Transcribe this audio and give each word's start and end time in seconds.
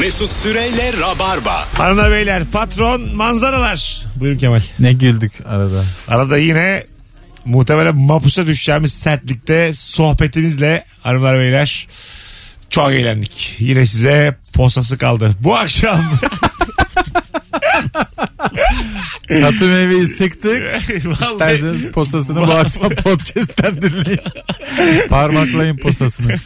Mesut 0.00 0.32
Süreyle 0.32 0.92
Rabarba. 1.00 1.66
Hanımlar 1.78 2.10
beyler 2.10 2.44
patron 2.44 3.14
manzaralar. 3.14 4.04
Buyurun 4.16 4.38
Kemal. 4.38 4.60
Ne 4.78 4.92
güldük 4.92 5.32
arada. 5.46 5.84
Arada 6.08 6.38
yine 6.38 6.84
muhtemelen 7.44 7.96
mapusa 7.96 8.46
düşeceğimiz 8.46 8.92
sertlikte 8.92 9.74
sohbetimizle 9.74 10.84
hanımlar 11.02 11.38
beyler 11.38 11.88
çok 12.70 12.92
eğlendik. 12.92 13.56
Yine 13.58 13.86
size 13.86 14.36
posası 14.52 14.98
kaldı. 14.98 15.30
Bu 15.40 15.56
akşam 15.56 16.00
Katı 19.28 19.68
meyveyi 19.68 20.06
sıktık. 20.18 20.62
İsterseniz 20.96 21.82
posasını 21.92 22.40
bu 22.46 22.52
akşam 22.52 22.88
podcast'ten 23.04 23.82
dinleyin. 23.82 24.20
Parmaklayın 25.08 25.76
posasını. 25.76 26.36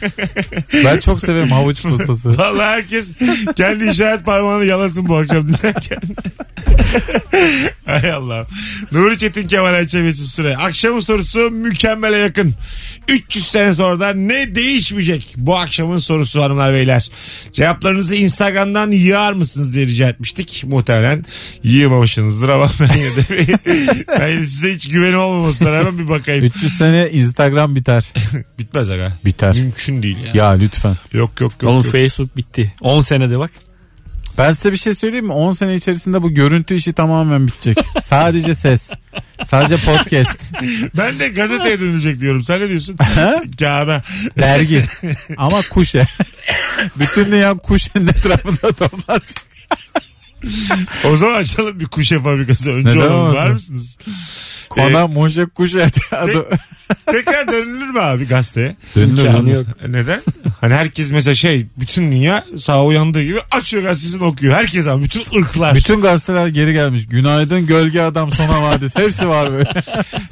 Ben 0.85 0.99
çok 0.99 1.21
severim 1.21 1.51
havuç 1.51 1.81
posası. 1.81 2.37
Vallahi 2.37 2.65
herkes 2.67 3.11
kendi 3.55 3.89
işaret 3.89 4.25
parmağını 4.25 4.65
yalasın 4.65 5.07
bu 5.07 5.17
akşam 5.17 5.47
dinlerken. 5.47 5.99
Hay 7.85 8.11
Allah. 8.11 8.45
Nuri 8.91 9.17
Çetin 9.17 9.47
Kemal 9.47 9.73
Ayça 9.73 9.99
Mesut 9.99 10.25
Süre. 10.27 10.57
Akşamın 10.57 10.99
sorusu 10.99 11.39
mükemmele 11.39 12.17
yakın. 12.17 12.53
300 13.07 13.47
sene 13.47 13.73
sonra 13.73 13.99
da 13.99 14.13
ne 14.13 14.55
değişmeyecek? 14.55 15.33
Bu 15.37 15.57
akşamın 15.57 15.97
sorusu 15.97 16.43
hanımlar 16.43 16.73
beyler. 16.73 17.09
Cevaplarınızı 17.53 18.15
Instagram'dan 18.15 18.91
yığar 18.91 19.33
mısınız 19.33 19.73
diye 19.73 19.85
rica 19.85 20.09
etmiştik. 20.09 20.63
Muhtemelen 20.67 21.25
yığmamışsınızdır 21.89 22.49
ama 22.49 22.69
ben 22.79 22.89
yine 22.97 23.15
de 23.15 23.57
ben 24.19 24.43
size 24.43 24.73
hiç 24.73 24.89
güvenim 24.89 25.19
olmamasına 25.19 25.71
rağmen 25.71 25.99
bir 25.99 26.09
bakayım. 26.09 26.45
300 26.45 26.77
sene 26.77 27.09
Instagram 27.11 27.75
biter. 27.75 28.13
Bitmez 28.59 28.89
aga. 28.89 29.13
Biter. 29.25 29.55
Mümkün 29.55 30.03
değil 30.03 30.17
ya. 30.17 30.31
Ya 30.33 30.49
lütfen. 30.49 30.95
Yok 31.13 31.41
yok 31.41 31.51
yok. 31.61 31.71
Oğlum 31.71 31.83
yok. 31.83 31.91
Facebook 31.91 32.37
bitti. 32.37 32.73
10 32.81 33.01
senede 33.01 33.39
bak. 33.39 33.51
Ben 34.37 34.51
size 34.53 34.71
bir 34.71 34.77
şey 34.77 34.95
söyleyeyim 34.95 35.25
mi? 35.25 35.33
10 35.33 35.51
sene 35.51 35.75
içerisinde 35.75 36.21
bu 36.21 36.33
görüntü 36.33 36.75
işi 36.75 36.93
tamamen 36.93 37.47
bitecek. 37.47 37.77
Sadece 38.01 38.55
ses. 38.55 38.91
Sadece 39.43 39.77
podcast. 39.77 40.37
Ben 40.97 41.19
de 41.19 41.27
gazeteye 41.27 41.79
dönülecek 41.79 42.19
diyorum. 42.19 42.43
Sen 42.43 42.61
ne 42.61 42.69
diyorsun? 42.69 42.97
Kağıda. 43.59 44.03
Dergi. 44.39 44.83
Ama 45.37 45.61
kuşe. 45.69 46.05
Bütün 46.99 47.31
dünya 47.31 47.53
kuşenin 47.53 48.07
etrafında 48.07 48.71
toplanacak. 48.71 49.49
O 51.05 51.15
zaman 51.15 51.33
açalım 51.33 51.79
bir 51.79 51.85
kuşe 51.85 52.19
fabrikası. 52.19 52.71
Önce 52.71 52.89
Neden 52.89 52.99
olalım. 52.99 53.35
Var 53.35 53.51
mısınız? 53.51 53.97
Kona 54.69 55.07
moşe 55.07 55.45
kuşe. 55.45 55.87
Adı- 56.11 56.49
Tekrar 57.05 57.47
dönülür 57.47 57.89
mü 57.89 57.99
abi 57.99 58.27
gazeteye? 58.27 58.75
Dönülür 58.95 59.25
İmkanı 59.25 59.49
yok. 59.51 59.65
Neden? 59.87 60.21
Hani 60.61 60.73
herkes 60.73 61.11
mesela 61.11 61.33
şey 61.33 61.67
bütün 61.79 62.11
dünya 62.11 62.45
sağ 62.57 62.85
uyandığı 62.85 63.23
gibi 63.23 63.39
açıyor 63.51 63.83
gazetesini 63.83 64.23
okuyor. 64.23 64.53
Herkes 64.55 64.87
ama 64.87 65.03
bütün 65.03 65.39
ırklar. 65.41 65.75
Bütün 65.75 66.01
gazeteler 66.01 66.47
geri 66.47 66.73
gelmiş. 66.73 67.07
Günaydın 67.07 67.65
gölge 67.67 68.01
adam 68.01 68.33
sona 68.33 68.61
vadisi. 68.63 68.99
Hepsi 68.99 69.27
var 69.29 69.51
böyle. 69.51 69.73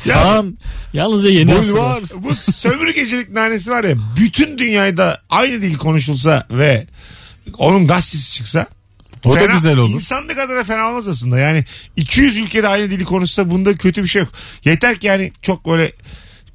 Ya 0.05 0.23
Kaan 0.23 0.57
Yalnızca 0.93 1.29
yeni 1.29 1.51
bulvar. 1.51 2.01
aslında. 2.03 2.23
bu 2.23 2.35
sömürgecilik 2.35 3.29
nanesi 3.31 3.69
var 3.69 3.83
ya 3.83 3.95
bütün 4.19 4.57
dünyada 4.57 5.21
aynı 5.29 5.61
dil 5.61 5.75
konuşulsa 5.77 6.47
ve 6.51 6.87
onun 7.57 7.87
gazetesi 7.87 8.33
çıksa 8.33 8.65
O 9.25 9.35
da 9.35 9.45
güzel 9.45 9.77
olur. 9.77 9.95
İnsanlık 9.95 10.37
adına 10.39 10.63
fena 10.63 10.89
olmaz 10.89 11.07
aslında. 11.07 11.39
Yani 11.39 11.65
200 11.95 12.37
ülkede 12.37 12.67
aynı 12.67 12.91
dili 12.91 13.05
konuşsa 13.05 13.49
bunda 13.49 13.75
kötü 13.75 14.03
bir 14.03 14.07
şey 14.07 14.21
yok. 14.21 14.31
Yeter 14.65 14.95
ki 14.97 15.07
yani 15.07 15.31
çok 15.41 15.67
böyle 15.67 15.91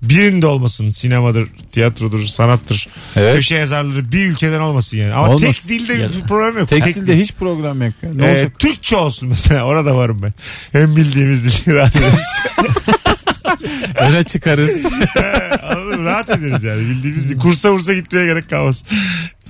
birinde 0.02 0.46
olmasın. 0.46 0.90
Sinemadır, 0.90 1.48
tiyatrodur, 1.72 2.24
sanattır. 2.24 2.88
Evet. 3.16 3.34
Köşe 3.36 3.54
yazarları 3.56 4.12
bir 4.12 4.26
ülkeden 4.30 4.60
olmasın 4.60 4.96
yani. 4.96 5.12
Ama 5.14 5.28
Olmasın. 5.28 5.68
tek 5.68 5.68
dilde 5.68 5.92
Ya- 5.92 6.08
bir 6.08 6.28
problem 6.28 6.58
yok. 6.58 6.68
Tek 6.68 6.84
dilde 6.94 7.18
hiç 7.18 7.32
program 7.32 7.82
yok. 7.82 7.94
Ne 8.02 8.26
Ee, 8.26 8.30
olacak? 8.32 8.58
Türkçe 8.58 8.96
olsun 8.96 9.28
mesela 9.28 9.64
orada 9.64 9.96
varım 9.96 10.22
ben. 10.22 10.34
Hem 10.72 10.96
bildiğimiz 10.96 11.44
dili 11.44 11.72
rahat 11.74 11.96
ederiz. 11.96 12.26
Öne 13.98 14.24
çıkarız. 14.24 14.84
Anladın 15.62 16.00
mı? 16.00 16.04
Rahat 16.04 16.30
ederiz 16.30 16.62
yani 16.62 16.80
bildiğimiz. 16.80 17.38
Kursa 17.38 17.70
vursa 17.72 17.94
gitmeye 17.94 18.26
gerek 18.26 18.50
kalmaz. 18.50 18.84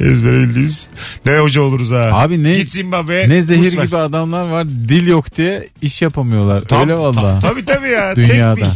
Ezbere 0.00 0.38
bildiğimiz. 0.40 0.86
Ne 1.26 1.38
hoca 1.38 1.60
oluruz 1.62 1.90
ha. 1.90 2.10
Abi 2.12 2.42
ne- 2.42 2.56
Git 2.56 2.70
Zimbabwe'ye. 2.70 3.28
ne 3.28 3.42
zehir 3.42 3.72
gibi 3.72 3.96
adamlar 3.96 4.44
var. 4.44 4.68
Dil 4.68 5.06
yok 5.06 5.36
diye 5.36 5.68
iş 5.82 6.02
yapamıyorlar. 6.02 6.62
Tam- 6.62 6.80
Öyle 6.80 6.94
valla. 6.98 7.40
Tabii 7.40 7.64
tabii 7.64 7.88
ya. 7.88 8.16
Dünyada. 8.16 8.54
Tek. 8.56 8.66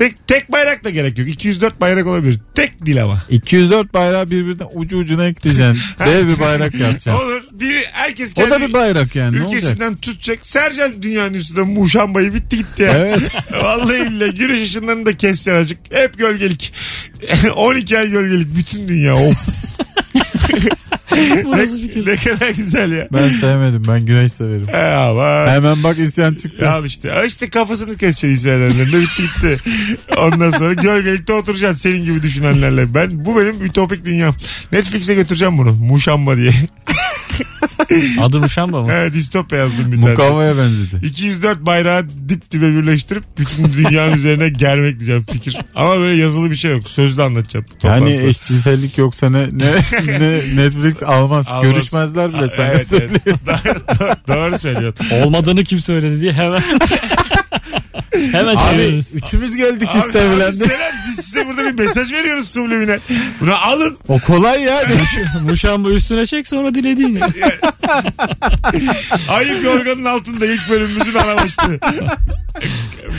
Tek, 0.00 0.28
tek 0.28 0.52
bayrak 0.52 0.84
da 0.84 0.90
gerek 0.90 1.18
yok. 1.18 1.28
204 1.28 1.80
bayrak 1.80 2.06
olabilir. 2.06 2.38
Tek 2.54 2.86
dil 2.86 3.02
ama. 3.02 3.22
204 3.30 3.94
bayrağı 3.94 4.30
birbirine 4.30 4.64
ucu 4.64 4.98
ucuna 4.98 5.26
ekleyeceksin. 5.26 5.78
Dev 6.06 6.28
bir 6.28 6.38
bayrak 6.38 6.74
yapacaksın. 6.74 7.10
Olur. 7.10 7.42
Biri, 7.52 7.84
herkes 7.92 8.32
O 8.32 8.34
kendi 8.34 8.50
da 8.50 8.60
bir 8.60 8.72
bayrak 8.72 9.16
yani. 9.16 9.36
Ne 9.36 9.42
olacak? 9.42 9.62
ülkesinden 9.62 9.96
tutacak. 9.96 10.38
Sercan 10.46 11.02
dünyanın 11.02 11.34
üstünde 11.34 11.60
muşambayı 11.60 12.34
bitti 12.34 12.56
gitti 12.56 12.82
ya. 12.82 12.98
Evet. 12.98 13.32
Vallahi 13.62 14.00
billahi 14.00 14.34
güneş 14.34 14.62
ışınlarını 14.62 15.06
da 15.06 15.16
keseceksin 15.16 15.54
azıcık. 15.54 15.78
Hep 15.90 16.18
gölgelik. 16.18 16.72
12 17.56 17.98
ay 17.98 18.10
gölgelik. 18.10 18.56
Bütün 18.56 18.88
dünya. 18.88 19.14
Of. 19.14 19.48
Bu 21.44 21.50
nasıl 21.50 21.80
fikir? 21.80 22.06
ne 22.06 22.16
kadar 22.16 22.48
güzel 22.48 22.92
ya. 22.92 23.08
Ben 23.12 23.28
sevmedim. 23.28 23.82
Ben 23.88 24.06
güneş 24.06 24.32
severim. 24.32 24.68
He 24.68 24.94
ama. 24.94 25.46
Hemen 25.50 25.82
bak 25.82 25.98
isyan 25.98 26.34
çıktı. 26.34 26.70
Al 26.70 26.84
işte. 26.84 27.12
Al 27.12 27.24
işte 27.26 27.50
kafasını 27.50 27.96
keseceksin. 27.96 28.50
Ne 28.60 29.00
bitti 29.00 29.22
gitti. 29.22 29.56
Ondan 30.18 30.50
sonra 30.50 30.74
gölgelikte 30.74 31.32
oturacaksın 31.32 31.78
senin 31.78 32.04
gibi 32.04 32.22
düşünenlerle. 32.22 32.94
Ben 32.94 33.24
bu 33.24 33.36
benim 33.36 33.64
ütopik 33.64 34.04
dünyam. 34.04 34.34
Netflix'e 34.72 35.14
götüreceğim 35.14 35.58
bunu. 35.58 35.72
Muşamba 35.72 36.36
diye. 36.36 36.52
Adı 38.20 38.40
Muşamba 38.40 38.82
mı? 38.82 38.92
He, 38.92 39.14
distopya 39.14 39.58
yazdım 39.58 39.92
bir 39.92 39.96
tane. 39.96 40.10
Mukavvaya 40.10 40.58
benzedi. 40.58 41.06
204 41.06 41.66
bayrağı 41.66 42.08
dip 42.28 42.50
dibe 42.50 42.66
birleştirip 42.76 43.22
bütün 43.38 43.64
dünyanın 43.72 44.12
üzerine 44.12 44.48
germek 44.48 44.98
diyeceğim 44.98 45.26
fikir. 45.32 45.58
Ama 45.74 45.98
böyle 45.98 46.16
yazılı 46.22 46.50
bir 46.50 46.56
şey 46.56 46.70
yok. 46.70 46.88
Sözlü 46.88 47.22
anlatacağım. 47.22 47.66
Yani 47.82 47.98
Toplantıda. 47.98 48.28
eşcinsellik 48.28 48.98
yoksa 48.98 49.30
ne, 49.30 49.48
ne, 49.52 49.72
ne 50.06 50.56
Netflix 50.56 51.02
almaz. 51.02 51.48
Almaz. 51.48 51.62
Görüşmezler 51.62 52.32
bile 52.34 52.48
sana 52.48 52.66
Evet, 52.66 52.92
evet. 52.92 53.10
doğru, 53.46 54.14
doğru 54.28 54.58
söylüyorsun. 54.58 55.06
Olmadığını 55.10 55.64
kim 55.64 55.80
söyledi 55.80 56.20
diye 56.20 56.32
hemen 56.32 56.62
hemen 58.12 58.56
Abi 58.56 58.70
çeviririz. 58.70 59.14
üçümüz 59.14 59.56
geldik 59.56 59.88
Abi, 59.90 59.98
abi 59.98 60.12
selam. 60.12 60.52
Biz 61.08 61.16
size 61.24 61.46
burada 61.46 61.64
bir 61.64 61.84
mesaj 61.84 62.12
veriyoruz 62.12 62.48
subliminal. 62.50 62.98
Bunu 63.40 63.64
alın. 63.66 63.98
O 64.08 64.18
kolay 64.18 64.62
ya. 64.62 64.82
Muşamba 65.42 65.90
üstüne 65.90 66.26
çek 66.26 66.48
sonra 66.48 66.74
dilediğin. 66.74 67.20
Ayıp 69.28 69.64
yorganın 69.64 70.04
altında 70.04 70.46
ilk 70.46 70.70
bölümümüzün 70.70 71.18
ana 71.18 71.36
başlığı. 71.36 71.78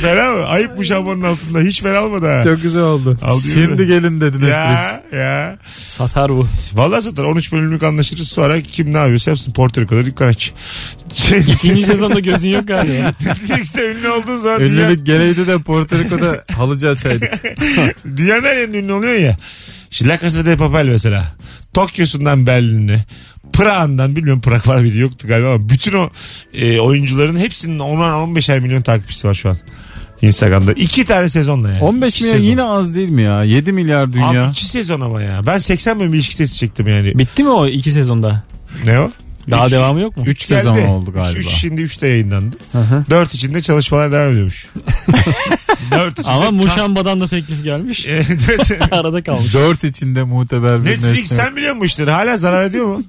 Fena 0.01 0.31
mı? 0.31 0.45
Ayıp 0.45 0.77
bu 0.77 0.83
şambanın 0.83 1.21
altında. 1.21 1.59
Hiç 1.59 1.81
fena 1.81 2.03
olmadı 2.05 2.27
ha. 2.35 2.41
Çok 2.41 2.61
güzel 2.61 2.81
oldu. 2.81 3.17
Al 3.21 3.41
diyor 3.43 3.53
Şimdi 3.67 3.87
gelin 3.87 4.21
dedi 4.21 4.35
Netflix. 4.37 4.51
ya 4.51 5.01
ya. 5.19 5.57
Satar 5.87 6.29
bu. 6.31 6.47
Vallahi 6.73 7.01
satar. 7.01 7.23
13 7.23 7.51
bölümlük 7.53 7.83
anlaşırız. 7.83 8.27
Sonra 8.27 8.61
kim 8.61 8.93
ne 8.93 8.97
yapıyorsa 8.97 9.31
yapsın. 9.31 9.53
Porto 9.53 9.81
Rico'da 9.81 10.05
dükkan 10.05 10.27
aç. 10.27 10.51
İkinci 11.47 11.83
sezonda 11.85 12.19
gözün 12.19 12.49
yok 12.49 12.67
galiba. 12.67 13.13
Netflix'te 13.25 13.81
ünlü 13.91 14.09
olduğun 14.09 14.37
zaman 14.37 14.59
dünya, 14.59 14.83
Ünlülük 14.85 15.05
geleydi 15.05 15.47
de 15.47 15.57
Porto 15.57 15.97
Rico'da 15.99 16.43
halıcı 16.57 16.89
açaydık. 16.89 17.43
dünyanın 18.17 18.43
her 18.43 18.57
yerinde 18.57 18.77
ünlü 18.77 18.93
oluyor 18.93 19.13
ya. 19.13 19.37
Şimdi 19.91 20.09
La 20.12 20.19
Casa 20.19 20.46
de 20.46 20.57
Papel 20.57 20.85
mesela. 20.88 21.25
Tokyo'sundan 21.74 22.47
Berlin'e. 22.47 23.06
Prag'ından 23.53 24.16
bilmiyorum 24.16 24.41
Prag 24.41 24.68
var 24.68 24.78
mıydı 24.81 24.97
yoktu 25.00 25.28
galiba 25.28 25.47
ama 25.53 25.69
bütün 25.69 25.94
o 25.94 26.09
e, 26.53 26.79
oyuncuların 26.79 27.35
hepsinin 27.40 27.79
10-15 27.79 28.62
milyon 28.62 28.81
takipçisi 28.81 29.28
var 29.28 29.34
şu 29.34 29.50
an. 29.50 29.57
Instagram'da. 30.22 30.74
iki 30.74 31.06
tane 31.06 31.29
sezonla 31.29 31.69
yani. 31.72 31.81
15 31.84 32.13
İki 32.16 32.24
milyon 32.24 32.38
sezon. 32.38 32.50
yine 32.50 32.63
az 32.63 32.96
değil 32.96 33.09
mi 33.09 33.22
ya? 33.22 33.44
7 33.44 33.72
milyar 33.72 34.13
dünya. 34.13 34.44
Abi 34.46 34.52
iki 34.52 34.66
sezon 34.66 35.02
ama 35.02 35.22
ya. 35.22 35.46
Ben 35.47 35.57
80 35.57 36.00
bölüm 36.00 36.13
ilişki 36.13 36.38
testi 36.38 36.58
çektim 36.58 36.88
yani. 36.88 37.18
Bitti 37.19 37.44
mi 37.44 37.50
o 37.50 37.68
iki 37.68 37.91
sezonda? 37.91 38.44
Ne 38.85 39.00
o? 39.00 39.12
Daha 39.52 39.66
Üç- 39.66 39.72
devamı 39.72 39.99
yok 40.02 40.17
mu? 40.17 40.23
3 40.28 40.46
sezon 40.46 40.78
oldu 40.78 41.14
galiba. 41.14 41.40
Üç, 41.40 41.49
şimdi 41.49 41.82
3'te 41.82 42.08
yayınlandı. 42.08 42.55
Hı 42.72 42.78
hı. 42.78 43.05
4 43.09 43.34
içinde 43.34 43.61
çalışmalar 43.61 44.11
devam 44.11 44.32
ediyormuş. 44.32 44.67
4 45.91 46.20
içinde. 46.20 46.32
Ama 46.34 46.52
Muşamba'dan 46.52 47.22
da 47.22 47.28
teklif 47.28 47.64
gelmiş. 47.64 48.08
Arada 48.91 49.23
kalmış. 49.23 49.53
4 49.53 49.84
içinde 49.84 50.23
muteber 50.23 50.85
bir 50.85 50.90
Netflix 50.90 51.22
nesne. 51.22 51.38
sen 51.38 51.55
biliyor 51.55 51.73
musun 51.76 51.85
işleri? 51.85 52.11
Hala 52.11 52.38
zarar 52.38 52.66
ediyor 52.66 52.85
mu? 52.85 53.03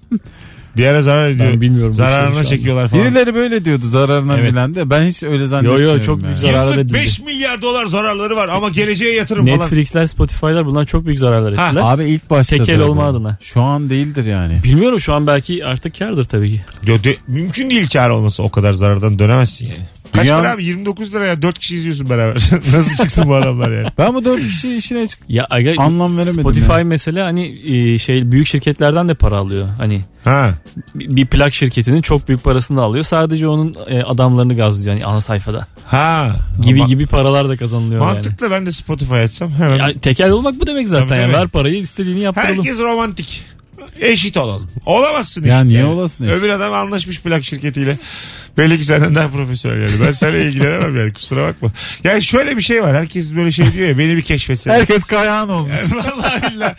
Bir 0.77 0.87
ara 0.87 1.03
zarar 1.03 1.29
ediyor. 1.29 1.53
Ben 1.53 1.61
bilmiyorum 1.61 1.95
Zararına 1.95 2.45
çekiyorlar 2.45 2.89
falan. 2.89 3.05
Birileri 3.05 3.35
böyle 3.35 3.65
diyordu 3.65 3.87
zararına 3.87 4.39
Evet. 4.39 4.53
bilen 4.53 4.75
de. 4.75 4.91
Ben 4.91 5.03
hiç 5.03 5.23
öyle 5.23 5.47
zannetmiyorum. 5.47 5.97
Yo, 5.97 6.03
çok 6.03 6.23
büyük 6.25 6.39
zarar. 6.39 6.53
zararlar 6.53 6.73
Yıllık 6.73 6.85
edildi. 6.85 6.95
5 6.95 7.21
milyar 7.21 7.63
dolar 7.63 7.87
zararları 7.87 8.37
var 8.37 8.49
ama 8.49 8.69
geleceğe 8.69 9.15
yatırım 9.15 9.47
falan. 9.47 9.59
Netflix'ler, 9.59 10.07
Spotify'lar 10.07 10.67
bunlar 10.67 10.85
çok 10.85 11.07
büyük 11.07 11.19
zararlar 11.19 11.55
Ha, 11.55 11.67
ettiler. 11.69 11.83
Abi 11.85 12.05
ilk 12.05 12.31
başta. 12.31 12.57
Tekel 12.57 12.75
tabii. 12.75 12.83
olma 12.85 13.05
adına. 13.05 13.37
Şu 13.41 13.63
an 13.63 13.91
değildir 13.91 14.25
yani. 14.25 14.61
Bilmiyorum 14.65 15.01
şu 15.01 15.15
an 15.15 15.27
belki 15.27 15.65
artık 15.67 15.99
kardır 15.99 16.25
tabii 16.25 16.51
ki. 16.53 16.61
Yo, 16.87 16.95
de- 17.05 17.17
mümkün 17.29 17.71
değil 17.71 17.89
kar 17.93 18.11
olması 18.11 18.43
o 18.43 18.51
kadar 18.51 18.73
zarardan 18.73 19.19
dönemezsin 19.19 19.67
yani. 19.67 19.77
Kaç 20.13 20.25
Dünya- 20.25 20.39
para 20.39 20.51
abi? 20.53 20.65
29 20.65 21.15
liraya 21.15 21.43
4 21.43 21.59
kişi 21.59 21.75
izliyorsun 21.75 22.11
beraber. 22.11 22.35
Nasıl 22.77 22.97
çıksın 22.97 23.29
bu 23.29 23.35
adamlar 23.35 23.71
yani? 23.71 23.89
Ben 23.99 24.15
bu 24.15 24.25
dört 24.25 24.41
kişi 24.43 24.77
işine 24.77 25.07
çık. 25.07 25.21
Ya 25.29 25.47
aga, 25.51 25.73
Anlam 25.79 26.17
veremedim 26.19 26.41
Spotify 26.43 26.73
ya. 26.73 26.85
mesela 26.85 27.27
hani 27.27 27.47
e, 27.95 27.99
şey 27.99 28.33
büyük 28.33 28.47
şirketlerden 28.47 29.09
de 29.09 29.15
para 29.15 29.37
alıyor. 29.39 29.69
Hani 29.79 30.01
Ha. 30.25 30.55
bir 30.95 31.27
plak 31.27 31.55
şirketinin 31.55 32.03
çok 32.03 32.29
büyük 32.29 32.45
parasını 32.45 32.79
da 32.79 32.83
alıyor. 32.83 33.05
Sadece 33.05 33.49
onun 33.49 33.77
e, 33.89 34.03
adamlarını 34.03 34.57
gazlıyor 34.57 34.95
yani 34.97 35.05
ana 35.07 35.21
sayfada. 35.21 35.67
Ha. 35.87 36.37
Gibi 36.63 36.79
Ama- 36.81 36.89
gibi 36.89 37.07
paralar 37.07 37.49
da 37.49 37.57
kazanılıyor 37.57 38.01
yani. 38.03 38.15
Mantıklı 38.15 38.51
ben 38.51 38.67
de 38.67 38.73
Spotify 38.73 39.15
açsam 39.15 39.51
hemen. 39.51 39.79
Ya, 39.79 39.93
tekel 40.03 40.31
olmak 40.31 40.61
bu 40.61 40.67
demek 40.67 40.89
zaten. 40.89 41.09
Tabii, 41.09 41.19
yani. 41.19 41.33
Ver 41.33 41.49
parayı 41.49 41.77
istediğini 41.77 42.21
yaptıralım. 42.21 42.57
Herkes 42.57 42.79
romantik. 42.81 43.45
Eşit 44.01 44.37
olalım. 44.37 44.71
Olamazsın 44.87 45.43
Ya 45.45 45.57
eşit 45.57 45.67
niye 45.67 45.79
yani. 45.81 45.89
olasın 45.91 46.25
eşit? 46.25 46.37
Öbür 46.37 46.49
adam 46.49 46.73
anlaşmış 46.73 47.21
plak 47.23 47.45
şirketiyle. 47.45 47.99
Belli 48.59 48.79
ki 48.79 48.85
senden 48.85 49.15
daha 49.15 49.29
profesyonel 49.29 49.81
yani. 49.81 49.91
Ben 50.07 50.13
seninle 50.13 50.43
ilgilenemem 50.43 50.97
yani 50.97 51.13
kusura 51.13 51.49
bakma. 51.49 51.69
Yani 52.05 52.23
şöyle 52.23 52.57
bir 52.57 52.63
şey 52.63 52.83
var. 52.83 52.97
Herkes 52.97 53.35
böyle 53.37 53.51
şey 53.51 53.73
diyor 53.73 53.89
ya 53.89 53.99
beni 53.99 54.17
bir 54.17 54.23
keşfetsene. 54.23 54.75
Herkes 54.75 55.05
kayağın 55.05 55.49
olmuş. 55.49 55.75
Vallahi 55.95 56.53
billahi. 56.55 56.75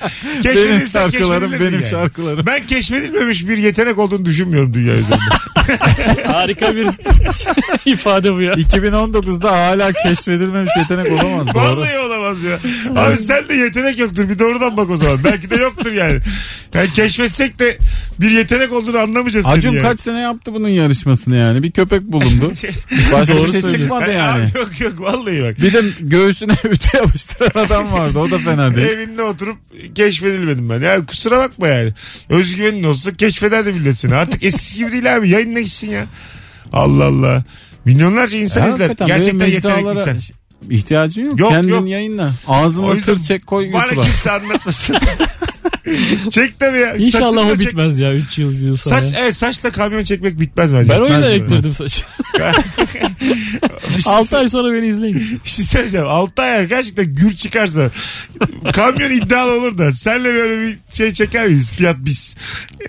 benim 0.45 0.87
şarkılarım 0.87 1.41
keşfedilir 1.41 1.59
benim 1.59 1.79
yani. 1.79 1.89
şarkılarım. 1.89 2.45
Ben 2.45 2.65
keşfedilmemiş 2.65 3.47
bir 3.47 3.57
yetenek 3.57 3.97
olduğunu 3.97 4.25
düşünmüyorum 4.25 4.73
dünya 4.73 4.93
üzerinde. 4.93 5.25
Harika 6.27 6.75
bir 6.75 6.87
ifade 7.91 8.33
bu 8.33 8.41
ya. 8.41 8.51
2019'da 8.53 9.51
hala 9.51 9.93
keşfedilmemiş 9.93 10.71
yetenek 10.77 11.11
olamaz. 11.11 11.47
Doğru. 11.47 11.63
Vallahi 11.63 11.99
olamaz 11.99 12.43
ya. 12.43 12.59
Abi 12.95 13.17
sen 13.17 13.47
de 13.49 13.53
yetenek 13.53 13.99
yoktur. 13.99 14.29
Bir 14.29 14.39
doğrudan 14.39 14.77
bak 14.77 14.89
o 14.89 14.97
zaman. 14.97 15.17
Belki 15.23 15.49
de 15.49 15.55
yoktur 15.55 15.91
yani. 15.91 16.19
Yani 16.73 16.91
keşfetsek 16.93 17.59
de 17.59 17.77
bir 18.19 18.31
yetenek 18.31 18.73
olduğunu 18.73 18.97
anlamayacağız. 18.97 19.45
Acun 19.45 19.61
seni 19.61 19.75
yani. 19.75 19.87
kaç 19.89 19.99
sene 19.99 20.19
yaptı 20.19 20.53
bunun 20.53 20.67
yarışmasını 20.67 21.35
yani. 21.35 21.62
Bir 21.63 21.71
köpek 21.71 22.01
bulundu. 22.01 22.53
Başka 23.13 23.37
Doğru 23.37 23.47
bir 23.47 23.51
şey 23.51 23.61
çıkmadı 23.61 24.11
yani. 24.13 24.43
Abi 24.43 24.57
yok 24.59 24.81
yok 24.81 24.99
vallahi 24.99 25.43
bak. 25.43 25.61
Bir 25.61 25.73
de 25.73 25.81
göğsüne 25.99 26.53
ütü 26.63 26.97
yapıştıran 26.97 27.65
adam 27.65 27.91
vardı. 27.91 28.19
O 28.19 28.31
da 28.31 28.39
fena 28.39 28.75
değil. 28.75 28.87
Evinde 28.87 29.23
oturup 29.23 29.57
keşfedilmedim 29.95 30.69
ben. 30.69 30.81
Ya 30.81 31.05
kusura 31.05 31.37
bakma 31.37 31.67
yani. 31.67 31.93
Özgüvenin 32.29 32.83
olsa 32.83 33.13
keşfederdi 33.15 33.73
millet 33.73 33.97
seni. 33.97 34.15
Artık 34.15 34.43
eskisi 34.43 34.75
gibi 34.77 34.91
değil 34.91 35.15
abi. 35.15 35.29
Yayınla 35.29 35.59
gitsin 35.59 35.89
ya. 35.89 36.05
Allah 36.73 37.03
Allah. 37.05 37.43
Milyonlarca 37.85 38.37
insan 38.39 38.61
Ya 38.61 38.69
izler. 38.69 38.91
Gerçekten 39.05 39.45
yetenekli 39.47 39.99
insan. 39.99 40.17
ihtiyacın 40.69 41.21
yok. 41.25 41.39
Yok, 41.39 41.49
Kendin 41.51 41.69
yok. 41.69 41.87
yayınla. 41.89 42.31
Ağzına 42.47 42.97
tır 42.97 43.17
çek 43.23 43.47
koy 43.47 43.73
Bana 43.73 43.83
YouTube'a. 43.83 44.03
kimse 44.05 44.31
anlatmasın. 44.31 44.95
çek 46.31 46.59
tabii 46.59 46.77
ya. 46.77 46.95
İnşallah 46.95 47.29
Saçını 47.29 47.39
da 47.49 47.53
o 47.53 47.57
çek. 47.57 47.67
bitmez 47.67 47.99
ya 47.99 48.13
3 48.13 48.37
yıl 48.39 48.63
yıl 48.65 48.77
sonra. 48.77 49.01
Saç, 49.01 49.13
evet 49.21 49.37
saçla 49.37 49.71
kamyon 49.71 50.03
çekmek 50.03 50.39
bitmez 50.39 50.73
bence. 50.73 50.89
ben 50.89 50.99
o 50.99 51.03
yüzden 51.03 51.21
Bitmez 51.21 51.41
ektirdim 51.41 51.73
saçı. 51.73 52.03
Bir 53.97 54.01
şey 54.01 54.13
6 54.13 54.37
ay 54.37 54.49
sonra 54.49 54.73
beni 54.73 54.87
izleyin. 54.87 55.41
Bir 55.45 55.49
şey 55.49 55.65
söyleyeceğim. 55.65 56.07
6 56.07 56.41
ay 56.41 56.67
gerçekten 56.67 57.13
gür 57.13 57.35
çıkarsa 57.35 57.89
kamyon 58.73 59.11
iddialı 59.11 59.51
olur 59.59 59.77
da 59.77 59.93
senle 59.93 60.33
böyle 60.33 60.61
bir 60.61 60.77
şey 60.93 61.13
çeker 61.13 61.45
miyiz? 61.47 61.71
Fiyat 61.71 61.95
biz. 61.99 62.35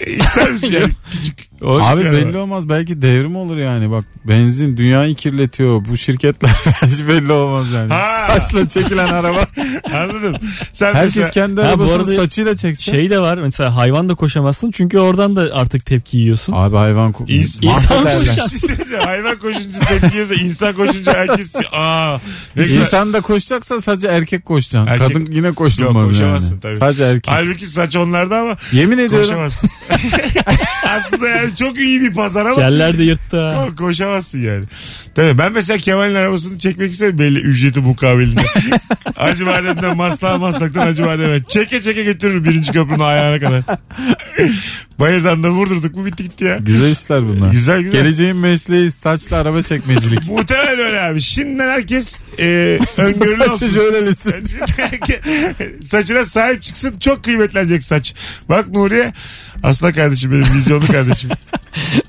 İster 0.06 0.50
misin 0.50 0.72
yani? 0.72 0.92
Küçük. 1.10 1.53
O- 1.64 1.80
Abi 1.82 2.02
Yani. 2.04 2.12
belli 2.12 2.36
olmaz. 2.36 2.68
Belki 2.68 3.02
devrim 3.02 3.36
olur 3.36 3.56
yani. 3.56 3.90
Bak 3.90 4.04
benzin 4.24 4.76
dünyayı 4.76 5.14
kirletiyor. 5.14 5.84
Bu 5.84 5.96
şirketler 5.96 6.50
hiç 6.86 7.08
belli 7.08 7.32
olmaz 7.32 7.70
yani. 7.70 7.92
Ha. 7.92 8.26
Saçla 8.26 8.68
çekilen 8.68 9.08
araba. 9.08 9.46
Anladım. 9.94 10.36
Sen 10.72 10.94
Herkes 10.94 11.16
mesela, 11.16 11.30
kendi 11.30 11.60
Ha, 11.60 11.68
arabasını 11.68 11.96
arada 11.96 12.14
saçıyla 12.14 12.56
çekse. 12.56 12.82
Şey 12.92 13.10
de 13.10 13.18
var 13.20 13.38
mesela 13.38 13.76
hayvan 13.76 14.08
da 14.08 14.14
koşamazsın 14.14 14.70
çünkü 14.70 14.98
oradan 14.98 15.36
da 15.36 15.48
artık 15.52 15.86
tepki 15.86 16.16
yiyorsun. 16.16 16.52
Abi 16.56 16.76
hayvan 16.76 17.12
ko- 17.12 17.26
İns- 17.26 17.64
İnsan 17.66 18.04
bir 18.82 18.86
şey. 18.88 18.98
Hayvan 18.98 19.38
koşunca 19.38 19.80
tepki 19.80 20.16
yiyorsa 20.16 20.34
insan 20.34 20.72
koşunca 20.72 21.14
herkes 21.14 21.52
aa. 21.72 22.18
İnsan 22.56 23.12
da 23.12 23.20
koşacaksa 23.20 23.80
sadece 23.80 24.08
erkek 24.08 24.44
koşacaksın. 24.44 24.92
Erkek- 24.92 25.08
Kadın 25.08 25.28
yine 25.32 25.46
Yok, 25.46 25.56
koşulmaz 25.56 26.08
koşamazsın 26.08 26.50
yani. 26.50 26.60
tabii. 26.60 26.74
Sadece 26.76 27.04
erkek. 27.04 27.28
Halbuki 27.34 27.66
saç 27.66 27.96
onlarda 27.96 28.38
ama 28.38 28.56
Yemin 28.72 28.98
ediyorum. 28.98 29.20
koşamazsın. 29.20 29.70
Aslında 30.88 31.28
yani 31.28 31.53
çok 31.54 31.78
iyi 31.78 32.00
bir 32.00 32.14
pazar 32.14 32.46
ama 32.46 32.54
Keller 32.54 32.98
de 32.98 33.04
yırttı 33.04 33.36
ha. 33.36 33.52
Ko- 33.52 33.76
koşamazsın 33.76 34.42
yani. 34.42 34.64
Tabii 35.14 35.38
ben 35.38 35.52
mesela 35.52 35.78
Kemal'in 35.78 36.14
arabasını 36.14 36.58
çekmek 36.58 36.92
isterim 36.92 37.18
belli 37.18 37.38
ücreti 37.38 37.80
mukabilinde. 37.80 38.40
Hacı 39.16 39.46
Badem'den 39.46 39.96
Maslak'a 39.96 40.38
Maslak'tan 40.38 40.80
Hacı 40.86 41.04
Badem'e. 41.06 41.44
Çeke 41.48 41.82
çeke 41.82 42.02
götürür 42.02 42.44
birinci 42.44 42.72
köprünün 42.72 42.98
ayağına 43.00 43.40
kadar. 43.40 43.62
Bayırdan 45.00 45.42
da 45.42 45.50
vurdurduk 45.50 45.94
mu 45.96 46.06
bitti 46.06 46.22
gitti 46.22 46.44
ya. 46.44 46.56
Güzel 46.56 46.90
işler 46.90 47.22
bunlar. 47.28 47.52
Güzel 47.52 47.80
güzel. 47.82 48.00
Geleceğin 48.02 48.36
mesleği 48.36 48.90
saçlı 48.90 49.36
araba 49.36 49.62
çekmecilik. 49.62 50.28
Muhtemelen 50.30 50.78
öyle 50.78 51.00
abi. 51.00 51.20
Şimdiden 51.20 51.68
herkes 51.68 52.20
e, 52.40 52.44
öngörülü 52.96 53.36
Saçı 53.38 53.52
olsun. 53.52 53.68
jölelisi. 53.68 54.30
Şimdi 54.48 54.72
herkes 54.76 55.16
Saçına 55.90 56.24
sahip 56.24 56.62
çıksın 56.62 56.94
çok 57.00 57.24
kıymetlenecek 57.24 57.82
saç. 57.84 58.14
Bak 58.48 58.68
Nuriye 58.68 59.12
asla 59.62 59.92
kardeşim 59.92 60.32
benim 60.32 60.54
vizyonlu 60.54 60.86
kardeşim. 60.86 61.30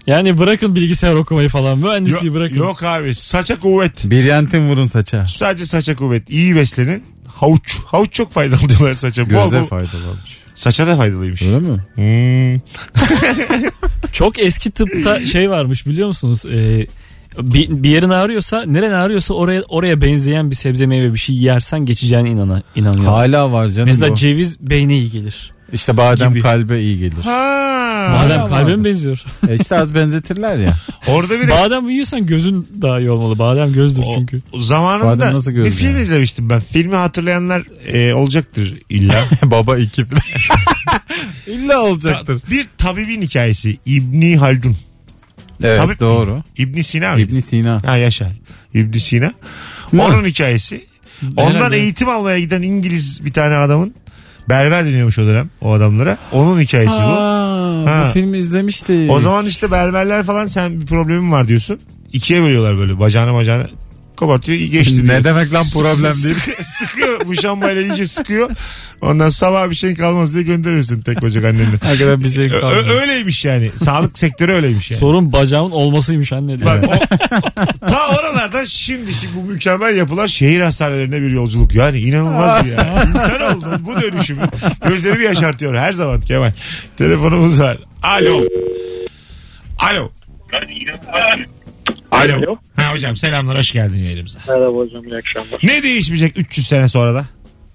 Yani 0.07 0.37
bırakın 0.37 0.75
bilgisayar 0.75 1.13
okumayı 1.13 1.49
falan 1.49 1.77
mühendisliği 1.77 2.25
yok, 2.25 2.35
bırakın. 2.35 2.55
yok 2.55 2.83
abi 2.83 3.15
saça 3.15 3.59
kuvvet. 3.59 4.05
Bir 4.05 4.23
yentin 4.23 4.59
vurun 4.69 4.87
saça. 4.87 5.27
Sadece 5.27 5.65
saça 5.65 5.95
kuvvet. 5.95 6.29
İyi 6.29 6.55
beslenin. 6.55 7.03
Havuç. 7.27 7.77
Havuç 7.85 8.13
çok 8.13 8.31
faydalı 8.31 8.69
diyorlar 8.69 8.93
saça. 8.93 9.23
Göze 9.23 9.61
bol- 9.61 9.65
faydalı 9.65 10.07
avuç. 10.07 10.37
Saça 10.55 10.87
da 10.87 10.95
faydalıymış. 10.97 11.41
Öyle 11.41 11.59
mi? 11.59 11.79
Hmm. 11.95 12.59
Çok 14.11 14.39
eski 14.39 14.71
tıpta 14.71 15.25
şey 15.25 15.49
varmış 15.49 15.87
biliyor 15.87 16.07
musunuz? 16.07 16.45
Ee, 16.45 16.87
bir, 17.41 17.69
bir 17.69 17.89
yerin 17.89 18.09
ağrıyorsa 18.09 18.63
neren 18.65 18.91
ağrıyorsa 18.91 19.33
oraya 19.33 19.61
oraya 19.61 20.01
benzeyen 20.01 20.51
bir 20.51 20.55
sebze 20.55 20.85
meyve 20.85 21.13
bir 21.13 21.19
şey 21.19 21.35
yersen 21.35 21.85
geçeceğine 21.85 22.29
inana, 22.29 22.63
inanıyor. 22.75 23.05
Hala 23.05 23.51
var 23.51 23.67
canım 23.69 23.85
Mesela 23.85 24.11
bu. 24.11 24.15
ceviz 24.15 24.57
beyne 24.59 24.93
iyi 24.93 25.11
gelir. 25.11 25.54
İşte 25.73 25.97
badem 25.97 26.29
gibi. 26.29 26.41
kalbe 26.41 26.79
iyi 26.81 26.99
gelir. 26.99 27.21
Ha. 27.23 28.21
Badem 28.25 28.47
kalbe 28.49 28.75
mi 28.75 28.85
benziyor? 28.85 29.23
E 29.49 29.55
işte 29.55 29.75
az 29.75 29.95
benzetirler 29.95 30.57
ya. 30.57 30.77
Orada 31.07 31.39
bir 31.41 31.47
de 31.47 31.51
Badem 31.51 31.89
yiyorsan 31.89 32.25
gözün 32.25 32.67
daha 32.81 32.99
iyi 32.99 33.11
olmalı. 33.11 33.39
Badem 33.39 33.73
gözdür 33.73 34.03
o, 34.05 34.15
çünkü. 34.15 34.41
o 34.51 34.61
zamanında 34.61 35.07
Badem 35.07 35.33
nasıl 35.33 35.51
bir 35.51 35.55
gördün 35.55 35.71
film 35.71 35.97
izlemiştim 35.97 36.49
ben. 36.49 36.59
Filmi 36.59 36.95
hatırlayanlar 36.95 37.63
e, 37.87 38.13
olacaktır 38.13 38.73
illa. 38.89 39.23
Baba 39.43 39.77
iki 39.77 40.05
İlla 41.47 41.81
olacaktır. 41.81 42.41
bir 42.51 42.67
tabibin 42.77 43.21
hikayesi. 43.21 43.77
İbni 43.85 44.37
Haldun. 44.37 44.77
Evet 45.63 45.79
Tabip 45.81 45.99
doğru. 45.99 46.43
İbni 46.57 46.83
Sina 46.83 47.13
mı? 47.13 47.19
İbn 47.21 47.39
Sina. 47.39 47.81
Ha 47.85 47.97
yaşa. 47.97 48.31
İbni 48.73 48.99
Sina. 48.99 49.33
Onun 49.93 50.25
hikayesi. 50.25 50.85
Ondan 51.37 51.53
Herhalde. 51.53 51.77
eğitim 51.77 52.09
almaya 52.09 52.39
giden 52.39 52.61
İngiliz 52.61 53.25
bir 53.25 53.33
tane 53.33 53.55
adamın 53.55 53.93
berber 54.49 54.85
deniyormuş 54.85 55.19
o 55.19 55.25
dönem 55.25 55.49
o 55.61 55.73
adamlara. 55.73 56.17
Onun 56.31 56.61
hikayesi 56.61 56.93
bu. 56.93 57.15
Ha. 57.89 58.05
Bu 58.07 58.13
filmi 58.13 58.37
izlemiştik. 58.37 59.11
O 59.11 59.19
zaman 59.19 59.45
işte 59.45 59.71
berberler 59.71 60.23
falan 60.23 60.47
sen 60.47 60.81
bir 60.81 60.85
problemin 60.85 61.31
var 61.31 61.47
diyorsun. 61.47 61.79
İkiye 62.13 62.41
bölüyorlar 62.41 62.77
böyle 62.77 62.99
bacağını 62.99 63.33
bacağını 63.33 63.67
kopartıyor 64.15 64.57
geçti 64.59 64.95
diyor. 65.03 65.07
ne 65.07 65.23
demek 65.23 65.53
lan 65.53 65.65
problem 65.73 66.03
değil. 66.03 66.35
Sıkıyor, 66.35 66.57
sıkıyor 66.79 67.21
bu 67.25 67.35
şambayla 67.35 67.81
iyice 67.81 68.05
sıkıyor. 68.07 68.49
Ondan 69.01 69.29
sabah 69.29 69.69
bir 69.69 69.75
şey 69.75 69.95
kalmaz 69.95 70.33
diye 70.33 70.43
gönderiyorsun 70.43 71.01
tek 71.01 71.21
bacak 71.21 71.45
anneni. 71.45 71.65
Hakikaten 71.83 72.23
bir 72.23 72.29
şey 72.29 72.49
kalmadı. 72.49 72.75
ö- 72.89 73.01
öyleymiş 73.01 73.45
yani. 73.45 73.69
Sağlık 73.83 74.19
sektörü 74.19 74.53
öyleymiş 74.53 74.91
yani. 74.91 74.99
Sorun 74.99 75.33
bacağımın 75.33 75.71
olmasıymış 75.71 76.33
anne 76.33 76.59
diyor. 76.59 76.65
Bak 76.65 76.83
o, 77.81 77.87
ta 77.87 78.07
oralarda 78.19 78.65
şimdiki 78.65 79.27
bu 79.35 79.43
mükemmel 79.51 79.95
yapılan 79.97 80.25
şehir 80.25 80.59
hastanelerine 80.61 81.21
bir 81.21 81.29
yolculuk. 81.29 81.75
Yani 81.75 81.99
inanılmaz 81.99 82.65
bir 82.65 82.71
ya. 82.71 83.03
İnsan 83.09 83.41
oldun 83.57 83.85
bu 83.85 84.01
dönüşümü. 84.01 84.41
Gözlerimi 84.87 85.23
yaşartıyor 85.25 85.75
her 85.75 85.91
zaman 85.93 86.21
Kemal. 86.21 86.51
Telefonumuz 86.97 87.61
var. 87.61 87.77
Alo. 88.03 88.41
Alo. 89.79 90.11
Alo. 92.11 92.31
Alo. 92.35 92.57
Ha 92.85 92.93
hocam 92.93 93.15
selamlar 93.15 93.57
hoş 93.57 93.71
geldin 93.71 93.99
yayınımıza. 94.03 94.39
Merhaba 94.47 94.77
hocam 94.77 95.07
iyi 95.07 95.15
akşamlar. 95.17 95.59
Ne 95.63 95.83
değişmeyecek 95.83 96.37
300 96.39 96.67
sene 96.67 96.89
sonra 96.89 97.13
da? 97.15 97.25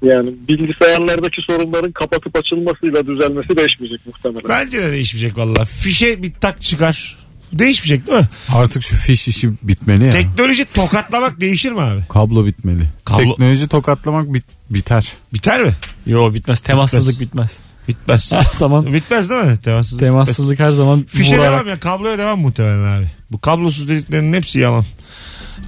Yani 0.02 0.30
bilgisayarlardaki 0.48 1.42
sorunların 1.46 1.92
kapatıp 1.92 2.36
açılmasıyla 2.38 3.06
düzelmesi 3.06 3.56
değişmeyecek 3.56 4.06
muhtemelen. 4.06 4.48
Bence 4.48 4.82
de 4.82 4.92
değişmeyecek 4.92 5.38
valla. 5.38 5.64
Fişe 5.64 6.22
bir 6.22 6.32
tak 6.32 6.62
çıkar. 6.62 7.16
Değişmeyecek 7.52 8.06
değil 8.06 8.18
mi? 8.18 8.28
Artık 8.48 8.82
şu 8.82 8.96
fiş 8.96 9.28
işi 9.28 9.50
bitmeli 9.62 10.04
ya. 10.04 10.10
Teknoloji 10.10 10.64
tokatlamak 10.64 11.40
değişir 11.40 11.72
mi 11.72 11.80
abi? 11.80 12.00
Kablo 12.08 12.46
bitmeli. 12.46 12.82
Kablo- 13.06 13.16
Teknoloji 13.16 13.68
tokatlamak 13.68 14.34
bit- 14.34 14.44
biter. 14.70 15.12
Biter 15.34 15.62
mi? 15.62 15.70
Yo 16.06 16.34
bitmez. 16.34 16.60
Temassızlık 16.60 17.20
bitmez. 17.20 17.58
Bitmez. 17.90 18.32
Her 18.32 18.44
zaman 18.44 18.94
Bitmez 18.94 19.30
değil 19.30 19.40
mi? 19.44 19.58
Temassızlık. 19.64 20.00
bitmez. 20.02 20.10
temassızlık 20.10 20.58
her 20.60 20.70
zaman 20.70 21.04
Fişe 21.08 21.36
vurarak. 21.38 21.52
devam 21.52 21.68
ya 21.68 21.80
kabloya 21.80 22.18
devam 22.18 22.40
muhtemelen 22.40 22.98
abi. 22.98 23.06
Bu 23.32 23.40
kablosuz 23.40 23.88
dediklerinin 23.88 24.32
hepsi 24.32 24.58
yalan. 24.58 24.84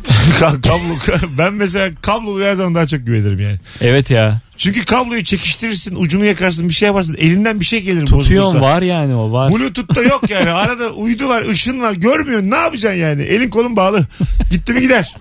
Ka- 0.40 0.60
kablo 0.62 1.16
ben 1.38 1.52
mesela 1.54 1.90
kablolu 2.02 2.44
her 2.44 2.54
zaman 2.54 2.74
daha 2.74 2.86
çok 2.86 3.06
güvenirim 3.06 3.40
yani. 3.40 3.58
Evet 3.80 4.10
ya. 4.10 4.40
Çünkü 4.56 4.84
kabloyu 4.84 5.24
çekiştirirsin 5.24 5.96
ucunu 5.96 6.24
yakarsın 6.24 6.68
bir 6.68 6.74
şey 6.74 6.86
yaparsın 6.86 7.16
elinden 7.18 7.60
bir 7.60 7.64
şey 7.64 7.80
gelir 7.82 8.06
Tutuyorsun 8.06 8.36
bozulursa. 8.54 8.60
var 8.60 8.82
yani 8.82 9.14
o 9.14 9.32
var. 9.32 9.50
Bluetooth'ta 9.54 10.02
yok 10.02 10.30
yani. 10.30 10.50
Arada 10.52 10.90
uydu 10.90 11.28
var, 11.28 11.42
ışın 11.48 11.80
var. 11.80 11.92
Görmüyorsun. 11.92 12.50
Ne 12.50 12.56
yapacaksın 12.56 12.98
yani? 13.00 13.22
Elin 13.22 13.48
kolun 13.50 13.76
bağlı. 13.76 14.06
Gitti 14.50 14.72
mi 14.72 14.80
gider. 14.80 15.14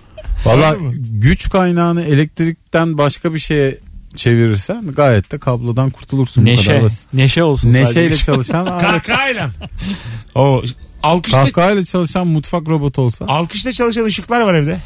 Valla 0.44 0.76
güç 1.10 1.50
kaynağını 1.50 2.02
elektrikten 2.04 2.98
başka 2.98 3.34
bir 3.34 3.38
şeye 3.38 3.78
çevirirsen 4.16 4.86
gayet 4.86 5.32
de 5.32 5.38
kablodan 5.38 5.90
kurtulursun. 5.90 6.42
Bu 6.46 6.50
Neşe. 6.50 6.68
kadar 6.70 6.82
basit. 6.82 7.14
Neşe 7.14 7.42
olsun 7.42 7.70
sadece. 7.70 7.84
Neşeyle 7.84 8.16
çalışan 8.16 8.66
alet. 8.66 8.82
Kahkahayla. 8.86 9.50
O 10.34 10.62
alkışla, 11.02 11.44
Kahkahayla 11.44 11.84
çalışan 11.84 12.26
mutfak 12.26 12.68
robotu 12.68 13.02
olsa. 13.02 13.24
alkışla 13.28 13.72
çalışan 13.72 14.04
ışıklar 14.04 14.40
var 14.40 14.54
evde. 14.54 14.78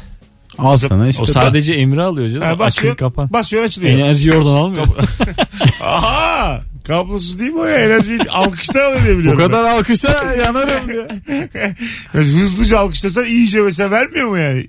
Al 0.57 0.77
sana 0.77 1.07
işte. 1.07 1.23
O 1.23 1.25
sadece 1.25 1.73
emri 1.73 2.01
alıyor 2.01 2.29
canım. 2.29 2.41
Ha, 2.41 2.49
Açıl 2.49 2.59
basıyor, 2.59 2.95
kapan. 2.97 3.29
basıyor 3.33 3.63
açılıyor. 3.63 3.99
Enerjiyi 3.99 4.33
oradan 4.35 4.55
almıyor. 4.55 4.87
Aha! 5.81 6.59
Kablosuz 6.87 7.39
değil 7.39 7.51
mi 7.51 7.59
o 7.59 7.65
ya? 7.65 7.77
Enerjiyi 7.77 8.19
alkışlar 8.29 8.81
alıyor 8.81 9.03
diye 9.05 9.15
Bu 9.15 9.19
biliyorum. 9.19 9.39
kadar 9.39 9.63
alkışa 9.63 10.33
yanarım 10.45 10.87
diye. 10.87 11.07
ben. 11.53 11.75
Hızlıca 12.11 12.79
alkışlasan 12.79 13.25
iyice 13.25 13.61
mesela 13.61 13.91
vermiyor 13.91 14.27
mu 14.27 14.37
yani? 14.37 14.67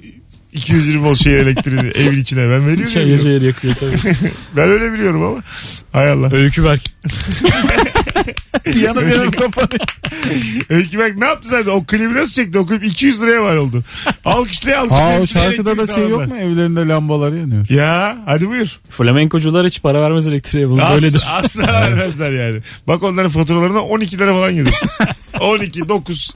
220 0.53 1.05
volt 1.07 1.19
şey 1.19 1.41
elektriğini 1.41 1.89
evin 1.95 2.21
içine 2.21 2.41
ben 2.41 2.67
veriyorum. 2.67 2.85
Çayır 2.95 3.09
ya. 3.19 3.23
çayır 3.23 3.43
yakıyor 3.43 3.75
tabii. 3.75 3.97
Ben 4.57 4.71
öyle 4.71 4.93
biliyorum 4.93 5.23
ama. 5.25 5.43
Hay 5.93 6.11
Allah. 6.11 6.35
Öykü 6.35 6.65
Berk. 6.65 6.83
Yanıp 8.83 9.15
yanıp 9.15 9.39
kapanıyor. 9.41 9.81
Öykü 10.69 10.99
bak 10.99 11.17
ne 11.17 11.25
yaptı 11.27 11.49
zaten? 11.49 11.71
O 11.71 11.85
klibi 11.87 12.15
nasıl 12.15 12.33
çekti? 12.33 12.59
O 12.59 12.67
klip 12.67 12.85
200 12.85 13.23
liraya 13.23 13.43
var 13.43 13.57
oldu. 13.57 13.85
Alkışlaya 14.25 14.81
alkışlaya. 14.81 15.19
Aa 15.19 15.21
o 15.21 15.27
şarkıda 15.27 15.79
da 15.79 15.87
şey 15.95 16.09
yok 16.09 16.27
mu? 16.29 16.37
Evlerinde 16.37 16.81
lambalar 16.89 17.33
yanıyor. 17.33 17.69
Ya 17.71 18.17
hadi 18.27 18.49
buyur. 18.49 18.81
Flamenkocular 18.91 19.67
hiç 19.67 19.83
para 19.83 20.03
vermez 20.03 20.27
elektriğe 20.27 20.69
bunu. 20.69 20.83
As- 20.83 21.03
Böyledir. 21.03 21.25
Asla 21.31 21.63
vermezler 21.63 22.31
yani. 22.33 22.61
Bak 22.87 23.03
onların 23.03 23.31
faturalarına 23.31 23.81
12 23.81 24.19
lira 24.19 24.33
falan 24.35 24.55
gelir. 24.55 24.75
12, 25.41 25.89
9. 25.89 26.31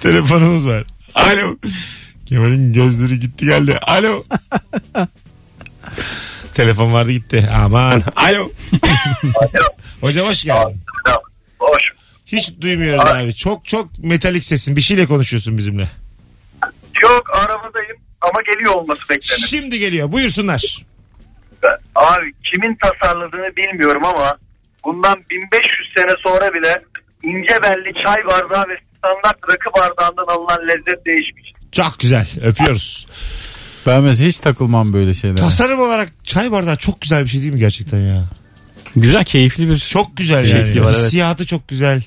Telefonumuz 0.00 0.66
var. 0.66 0.84
Alo. 1.14 1.56
Kemal'in 2.28 2.72
gözleri 2.72 3.20
gitti 3.20 3.46
geldi. 3.46 3.78
Alo. 3.82 4.24
Telefon 6.54 6.92
vardı 6.92 7.10
gitti. 7.12 7.48
Aman. 7.54 8.02
Alo. 8.16 8.50
Hocam 10.00 10.26
hoş 10.26 10.44
geldin. 10.44 10.80
Hoş. 11.58 11.82
Hiç 12.26 12.60
duymuyoruz 12.60 13.04
abi. 13.04 13.34
Çok 13.34 13.64
çok 13.64 13.98
metalik 13.98 14.44
sesin. 14.44 14.76
Bir 14.76 14.80
şeyle 14.80 15.06
konuşuyorsun 15.06 15.58
bizimle. 15.58 15.88
Yok 17.02 17.22
arabadayım 17.36 17.96
ama 18.20 18.42
geliyor 18.52 18.74
olması 18.74 19.00
beklenir. 19.10 19.46
Şimdi 19.48 19.78
geliyor. 19.78 20.12
Buyursunlar. 20.12 20.84
Abi 21.94 22.32
kimin 22.44 22.78
tasarladığını 22.82 23.56
bilmiyorum 23.56 24.02
ama 24.04 24.38
bundan 24.84 25.16
1500 25.30 25.92
sene 25.96 26.12
sonra 26.26 26.54
bile 26.54 26.82
ince 27.22 27.62
belli 27.62 27.92
çay 28.06 28.24
bardağı 28.24 28.64
ve 28.68 28.78
standart 28.98 29.38
rakı 29.52 29.72
bardağından 29.74 30.24
alınan 30.34 30.68
lezzet 30.68 31.06
değişmiş. 31.06 31.52
Çok 31.72 31.96
güzel. 32.00 32.28
Öpüyoruz. 32.42 33.06
Ben 33.86 34.02
mesela 34.02 34.28
hiç 34.28 34.38
takılmam 34.38 34.92
böyle 34.92 35.14
şeylere. 35.14 35.38
Tasarım 35.40 35.80
olarak 35.80 36.12
çay 36.24 36.52
bardağı 36.52 36.76
çok 36.76 37.00
güzel 37.00 37.24
bir 37.24 37.28
şey 37.28 37.40
değil 37.40 37.52
mi 37.52 37.58
gerçekten 37.58 38.00
ya? 38.00 38.24
Güzel 38.96 39.24
keyifli 39.24 39.68
bir. 39.68 39.76
Çok 39.78 40.16
güzel 40.16 40.44
Şekli 40.44 40.58
yani. 40.68 40.84
var, 40.84 40.92
evet. 40.96 41.04
Hissiyatı 41.06 41.46
çok 41.46 41.68
güzel. 41.68 42.02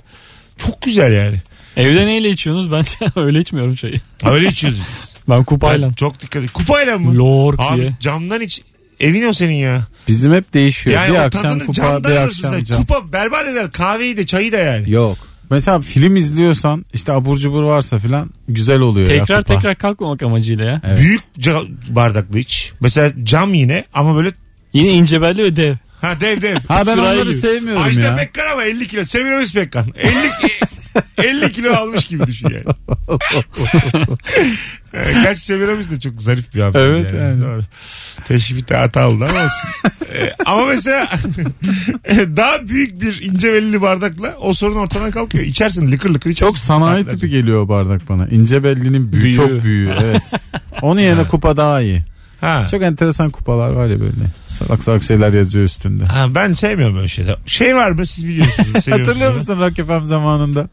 Çok 0.58 0.82
güzel 0.82 1.13
yani. 1.13 1.41
Evde 1.77 2.06
neyle 2.06 2.30
içiyorsunuz? 2.30 2.72
Ben 2.72 3.10
öyle 3.25 3.39
içmiyorum 3.39 3.75
çayı. 3.75 4.01
Öyle 4.25 4.48
içiyoruz 4.48 4.80
biz. 4.80 5.12
Ben 5.30 5.44
kupayla. 5.44 5.89
Ben 5.89 5.94
çok 5.94 6.20
dikkat 6.20 6.44
et. 6.44 6.51
Kupayla 6.51 6.98
mı? 7.00 7.18
Lord 7.18 7.56
Abi 7.60 7.82
diye. 7.82 7.94
camdan 8.00 8.41
iç. 8.41 8.62
Evin 9.00 9.27
o 9.27 9.34
senin 9.34 9.53
ya. 9.56 9.88
Bizim 10.08 10.34
hep 10.34 10.53
değişiyor. 10.53 10.96
Yani 10.96 11.13
bir 11.13 11.18
o 11.18 11.22
akşam 11.22 11.41
tadını 11.41 11.60
kupa, 11.60 11.74
camdan 11.74 12.12
bir 12.12 12.18
alırsın 12.18 12.44
akşam 12.48 12.60
sen. 12.60 12.63
cam. 12.63 12.77
Kupa 12.77 13.13
berbat 13.13 13.48
eder. 13.48 13.72
Kahveyi 13.72 14.18
de 14.18 14.25
çayı 14.25 14.51
da 14.51 14.58
yani. 14.58 14.91
Yok. 14.91 15.18
Mesela 15.51 15.81
film 15.81 16.15
izliyorsan 16.15 16.86
işte 16.93 17.12
abur 17.12 17.38
cubur 17.38 17.63
varsa 17.63 17.98
filan 17.98 18.29
güzel 18.48 18.79
oluyor 18.79 19.08
ya 19.08 19.20
Tekrar 19.20 19.41
kupa. 19.41 19.55
tekrar 19.55 19.75
kalkmamak 19.75 20.24
amacıyla 20.24 20.65
ya. 20.65 20.81
Evet. 20.88 20.98
Büyük 21.00 21.22
ca- 21.39 21.67
bardaklı 21.89 22.39
iç. 22.39 22.72
Mesela 22.81 23.12
cam 23.24 23.53
yine 23.53 23.84
ama 23.93 24.15
böyle 24.15 24.31
Yine 24.74 24.91
ince 24.91 25.22
belli 25.22 25.43
ve 25.43 25.55
dev. 25.55 25.75
ha 26.01 26.13
dev 26.22 26.41
dev. 26.41 26.55
Ha 26.67 26.77
ben 26.88 26.93
Sürahi 26.93 27.00
onları 27.00 27.24
gibi. 27.29 27.34
sevmiyorum 27.34 27.84
Ajda 27.84 28.01
ya. 28.01 28.15
Pekkan 28.15 28.51
ama 28.51 28.63
50 28.63 28.88
kilo. 28.88 29.03
Semiramis 29.05 29.53
Pekkan. 29.53 29.86
50 29.98 30.12
50 31.18 31.52
kilo 31.52 31.74
almış 31.74 32.04
gibi 32.04 32.28
düşün 32.28 32.50
yani. 32.50 32.76
Gerçi 35.24 35.42
Semiramis 35.42 35.90
de 35.90 36.00
çok 36.00 36.22
zarif 36.22 36.54
bir 36.56 36.60
hanımefendi 36.60 36.88
Evet, 37.10 37.14
yani. 37.14 37.42
Doğru. 37.44 37.62
Teşbihte 38.28 38.76
hata 38.76 39.08
oldu 39.10 39.26
ama 39.30 39.40
olsun. 39.46 39.70
Ee, 40.16 40.34
ama 40.46 40.66
mesela 40.66 41.08
daha 42.38 42.68
büyük 42.68 43.02
bir 43.02 43.22
ince 43.22 43.54
belli 43.54 43.82
bardakla 43.82 44.34
o 44.42 44.54
sorun 44.54 44.76
ortadan 44.76 45.12
kalkıyor. 45.12 45.44
İçersin 45.46 45.92
lıkır 45.92 46.10
lıkır 46.10 46.30
içersin. 46.30 46.54
Çok 46.54 46.58
sanayi 46.58 47.06
tipi 47.06 47.30
geliyor 47.30 47.62
o 47.62 47.70
bardak 47.70 48.10
bana. 48.10 48.28
İnce 48.28 48.64
bellinin 48.64 49.12
büyüğü, 49.12 49.22
Büyüğü. 49.24 49.34
çok 49.34 49.64
büyüğü 49.64 49.94
evet. 50.02 50.32
Onun 50.82 51.00
yerine 51.02 51.24
kupa 51.28 51.58
daha 51.58 51.82
iyi. 51.82 52.04
Ha. 52.42 52.68
Çok 52.72 52.82
enteresan 52.82 53.30
kupalar 53.30 53.70
var 53.70 53.88
ya 53.88 54.00
böyle. 54.00 54.12
Salak 54.48 54.84
salak 54.84 55.04
şeyler 55.04 55.34
yazıyor 55.34 55.66
üstünde. 55.66 56.06
Ha, 56.06 56.36
ben 56.36 56.54
sevmiyorum 56.54 56.96
böyle 56.96 57.08
şeyler. 57.08 57.36
Şey 57.46 57.76
var 57.76 57.92
mı 57.92 58.06
siz 58.06 58.28
biliyorsunuz. 58.28 58.88
Hatırlıyor 58.92 59.34
musun 59.34 59.60
Rock 59.60 59.76
FM 59.76 60.04
zamanında? 60.04 60.68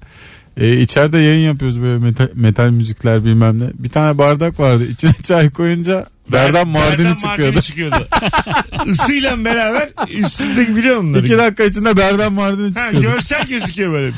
Ee, 0.56 0.76
içeride 0.76 1.18
yayın 1.18 1.46
yapıyoruz 1.48 1.80
böyle 1.82 1.98
metal, 1.98 2.28
metal 2.34 2.70
müzikler 2.70 3.24
bilmem 3.24 3.60
ne. 3.60 3.70
Bir 3.74 3.88
tane 3.88 4.18
bardak 4.18 4.60
vardı. 4.60 4.84
İçine 4.88 5.12
çay 5.22 5.50
koyunca 5.50 6.06
Berdan 6.32 6.68
Mardin'i 6.68 6.98
Berdan 6.98 7.14
çıkıyordu. 7.16 7.42
Mardin'i 7.42 7.62
çıkıyordu. 7.62 8.08
Isıyla 8.86 9.44
beraber 9.44 9.88
üstündeki 10.18 10.76
biliyor 10.76 11.00
musun? 11.00 11.24
İki 11.24 11.38
dakika 11.38 11.64
içinde 11.64 11.96
Berdan 11.96 12.32
Mardin'i 12.32 12.74
Ha, 12.74 12.84
çıkıyordu. 12.84 13.14
görsel 13.14 13.46
gözüküyor 13.46 13.92
böyle. 13.92 14.12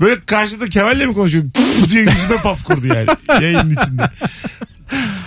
Böyle 0.00 0.24
karşımda 0.26 0.66
Kemal'le 0.66 1.06
mi 1.06 1.14
konuşuyordu? 1.14 1.48
Puf 1.54 1.90
diye 1.90 2.02
yüzüme 2.02 2.36
paf 2.42 2.64
kurdu 2.64 2.86
yani. 2.86 3.06
Yayının 3.44 3.70
içinde. 3.82 4.10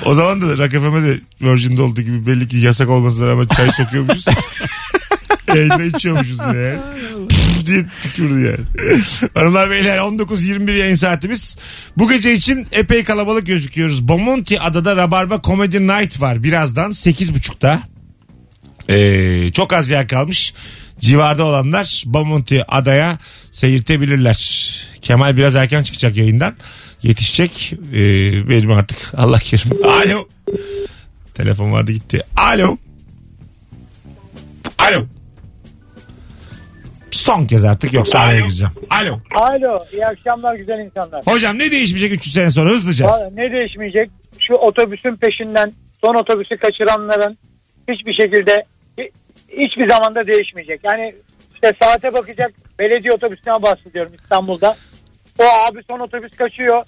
O 0.05 0.13
zaman 0.13 0.41
da 0.41 0.57
Rock 0.57 0.71
FM'e 0.71 1.03
de 1.03 1.19
Virgin'de 1.41 1.81
olduğu 1.81 2.01
gibi 2.01 2.27
belli 2.27 2.47
ki 2.47 2.57
yasak 2.57 2.89
olmasına 2.89 3.27
rağmen 3.27 3.47
çay 3.47 3.71
sokuyormuşuz. 3.71 4.25
Yayında 5.55 5.83
içiyormuşuz 5.83 6.39
yani. 6.39 6.77
Diye 7.65 7.85
tükürdü 8.03 8.39
yani. 8.39 8.89
Hanımlar 9.33 9.71
beyler 9.71 9.97
19.21 9.97 10.71
yayın 10.71 10.95
saatimiz. 10.95 11.57
Bu 11.97 12.09
gece 12.09 12.33
için 12.33 12.67
epey 12.71 13.03
kalabalık 13.03 13.47
gözüküyoruz. 13.47 14.07
Bomonti 14.07 14.59
adada 14.59 14.95
Rabarba 14.95 15.41
Comedy 15.43 15.77
Night 15.79 16.21
var. 16.21 16.43
Birazdan 16.43 16.91
8.30'da. 16.91 17.79
Ee, 18.89 19.51
çok 19.51 19.73
az 19.73 19.89
yer 19.89 20.07
kalmış. 20.07 20.53
Civarda 20.99 21.45
olanlar 21.45 22.03
Bomonti 22.05 22.63
adaya 22.67 23.17
seyirtebilirler. 23.51 24.39
Kemal 25.01 25.37
biraz 25.37 25.55
erken 25.55 25.83
çıkacak 25.83 26.17
yayından. 26.17 26.53
Yetişecek. 27.03 27.73
Ee, 27.93 27.97
benim 28.49 28.71
artık 28.71 28.97
Allah 29.17 29.39
kerim. 29.39 29.85
Alo. 29.85 30.27
Telefon 31.33 31.71
vardı 31.71 31.91
gitti. 31.91 32.21
Alo. 32.37 32.77
Alo. 34.77 35.05
Son 37.11 37.45
kez 37.45 37.63
artık 37.63 37.93
yoksa 37.93 38.19
araya 38.19 38.39
gireceğim. 38.41 38.73
Alo. 38.89 39.19
Alo, 39.35 39.85
iyi 39.93 40.05
akşamlar 40.05 40.55
güzel 40.55 40.79
insanlar. 40.79 41.21
Hocam 41.27 41.57
ne 41.59 41.71
değişmeyecek 41.71 42.13
300 42.13 42.33
sene 42.33 42.51
sonra 42.51 42.69
hızlıca? 42.69 43.05
Vallahi 43.05 43.35
Ne 43.35 43.51
değişmeyecek? 43.51 44.09
Şu 44.47 44.53
otobüsün 44.53 45.15
peşinden 45.15 45.73
son 46.03 46.15
otobüsü 46.15 46.57
kaçıranların 46.57 47.37
hiçbir 47.91 48.13
şekilde 48.13 48.65
hi- 48.97 49.11
hiçbir 49.57 49.89
zamanda 49.89 50.27
değişmeyecek. 50.27 50.79
Yani 50.83 51.15
işte 51.63 51.77
saate 51.81 52.13
bakacak 52.13 52.51
belediye 52.79 53.11
otobüsüne 53.13 53.53
bahsediyorum 53.63 54.11
İstanbul'da. 54.23 54.75
O 55.39 55.43
abi 55.43 55.79
son 55.89 55.99
otobüs 55.99 56.31
kaçıyor. 56.37 56.85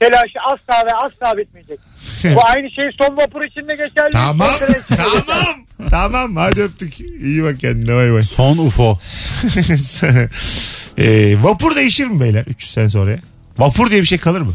Telaşı 0.00 0.38
asla 0.52 0.86
ve 0.86 0.90
asla 0.96 1.38
bitmeyecek. 1.38 1.78
Bu 2.24 2.40
aynı 2.54 2.70
şey 2.70 2.84
son 3.00 3.16
vapur 3.16 3.42
için 3.42 3.68
de 3.68 3.72
geçerli. 3.72 4.10
Tamam. 4.12 4.50
tamam. 4.96 5.64
Tamam 5.90 6.36
hadi 6.36 6.62
öptük. 6.62 7.00
İyi 7.00 7.42
bak 7.42 7.60
kendine 7.60 7.94
bay 7.94 8.12
bay. 8.12 8.22
Son 8.22 8.58
UFO. 8.58 8.98
e, 10.98 11.36
vapur 11.42 11.76
değişir 11.76 12.06
mi 12.06 12.20
beyler 12.20 12.44
300 12.46 12.72
sene 12.72 12.90
sonra? 12.90 13.18
Vapur 13.58 13.90
diye 13.90 14.00
bir 14.00 14.06
şey 14.06 14.18
kalır 14.18 14.40
mı? 14.40 14.54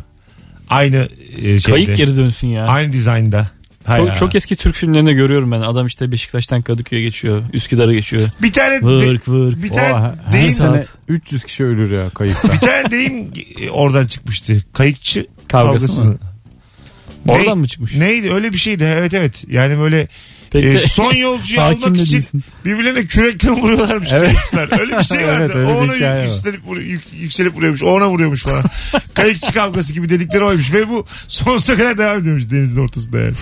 Aynı 0.70 1.08
e, 1.38 1.42
şeyde. 1.42 1.72
Kayık 1.72 1.98
geri 1.98 2.18
dönsün 2.18 2.48
ya. 2.48 2.66
Aynı 2.66 2.94
dizaynda. 2.94 3.48
Hay 3.88 4.00
Çok, 4.00 4.10
ha. 4.10 4.15
çok 4.15 4.36
eski 4.36 4.56
Türk 4.56 4.75
filmlerinde 4.75 5.13
görüyorum 5.13 5.51
ben. 5.51 5.62
Adam 5.62 5.86
işte 5.88 6.12
Beşiktaş'tan 6.12 6.62
Kadıköy'e 6.62 7.01
geçiyor. 7.01 7.41
Üsküdar'a 7.53 7.94
geçiyor. 7.94 8.29
Bir 8.41 8.53
tane 8.53 8.75
de- 8.82 8.86
Vırk 8.86 9.27
vırk. 9.27 9.63
bir 9.63 9.70
tane 9.70 9.94
Oha, 9.94 10.15
her 10.25 10.34
deyim, 10.34 10.53
sene 10.53 10.72
saat. 10.84 10.88
300 11.08 11.44
kişi 11.44 11.63
ölür 11.63 11.91
ya 11.91 12.10
kayıkta. 12.10 12.53
bir 12.53 12.58
tane 12.58 12.91
deyim 12.91 13.32
oradan 13.72 14.06
çıkmıştı. 14.08 14.63
Kayıkçı 14.74 15.27
Kavgası 15.48 15.88
kavgası. 15.88 16.06
mı? 16.06 16.17
Ne- 17.25 17.32
Oradan 17.32 17.58
mı 17.58 17.67
çıkmış? 17.67 17.96
Neydi 17.96 18.34
öyle 18.34 18.53
bir 18.53 18.58
şeydi 18.58 18.84
evet 18.98 19.13
evet. 19.13 19.44
Yani 19.48 19.79
böyle 19.79 20.08
Pek 20.51 20.66
e, 20.66 20.77
son 20.88 21.13
yolcuyu 21.13 21.62
almak 21.62 21.98
için 21.98 22.13
değilsin. 22.13 22.44
birbirlerine 22.66 23.06
kürekten 23.06 23.62
vuruyorlarmış 23.62 24.10
Evet. 24.13 24.34
kayıkçılar. 24.34 24.80
Öyle 24.80 25.00
bir 25.00 25.04
şey 25.04 25.18
Evet, 25.24 25.27
vardı. 25.27 25.54
öyle 25.58 25.68
bir 25.70 25.74
o 25.74 25.77
ona 25.77 26.22
yükselip, 26.22 26.66
vur- 26.66 26.82
yük- 26.84 27.13
yükselip 27.22 27.56
vuruyormuş. 27.56 27.84
O 27.84 27.88
ona 27.88 28.10
vuruyormuş 28.10 28.44
falan. 28.44 28.63
Kayıkçı 29.13 29.54
kavgası 29.54 29.94
gibi 29.94 30.10
dedikleri 30.10 30.44
oymuş. 30.44 30.74
Ve 30.74 30.89
bu 30.89 31.06
sonsuza 31.27 31.75
kadar 31.75 31.98
devam 31.98 32.20
ediyormuş 32.20 32.50
denizin 32.51 32.82
ortasında 32.82 33.18
yani. 33.20 33.34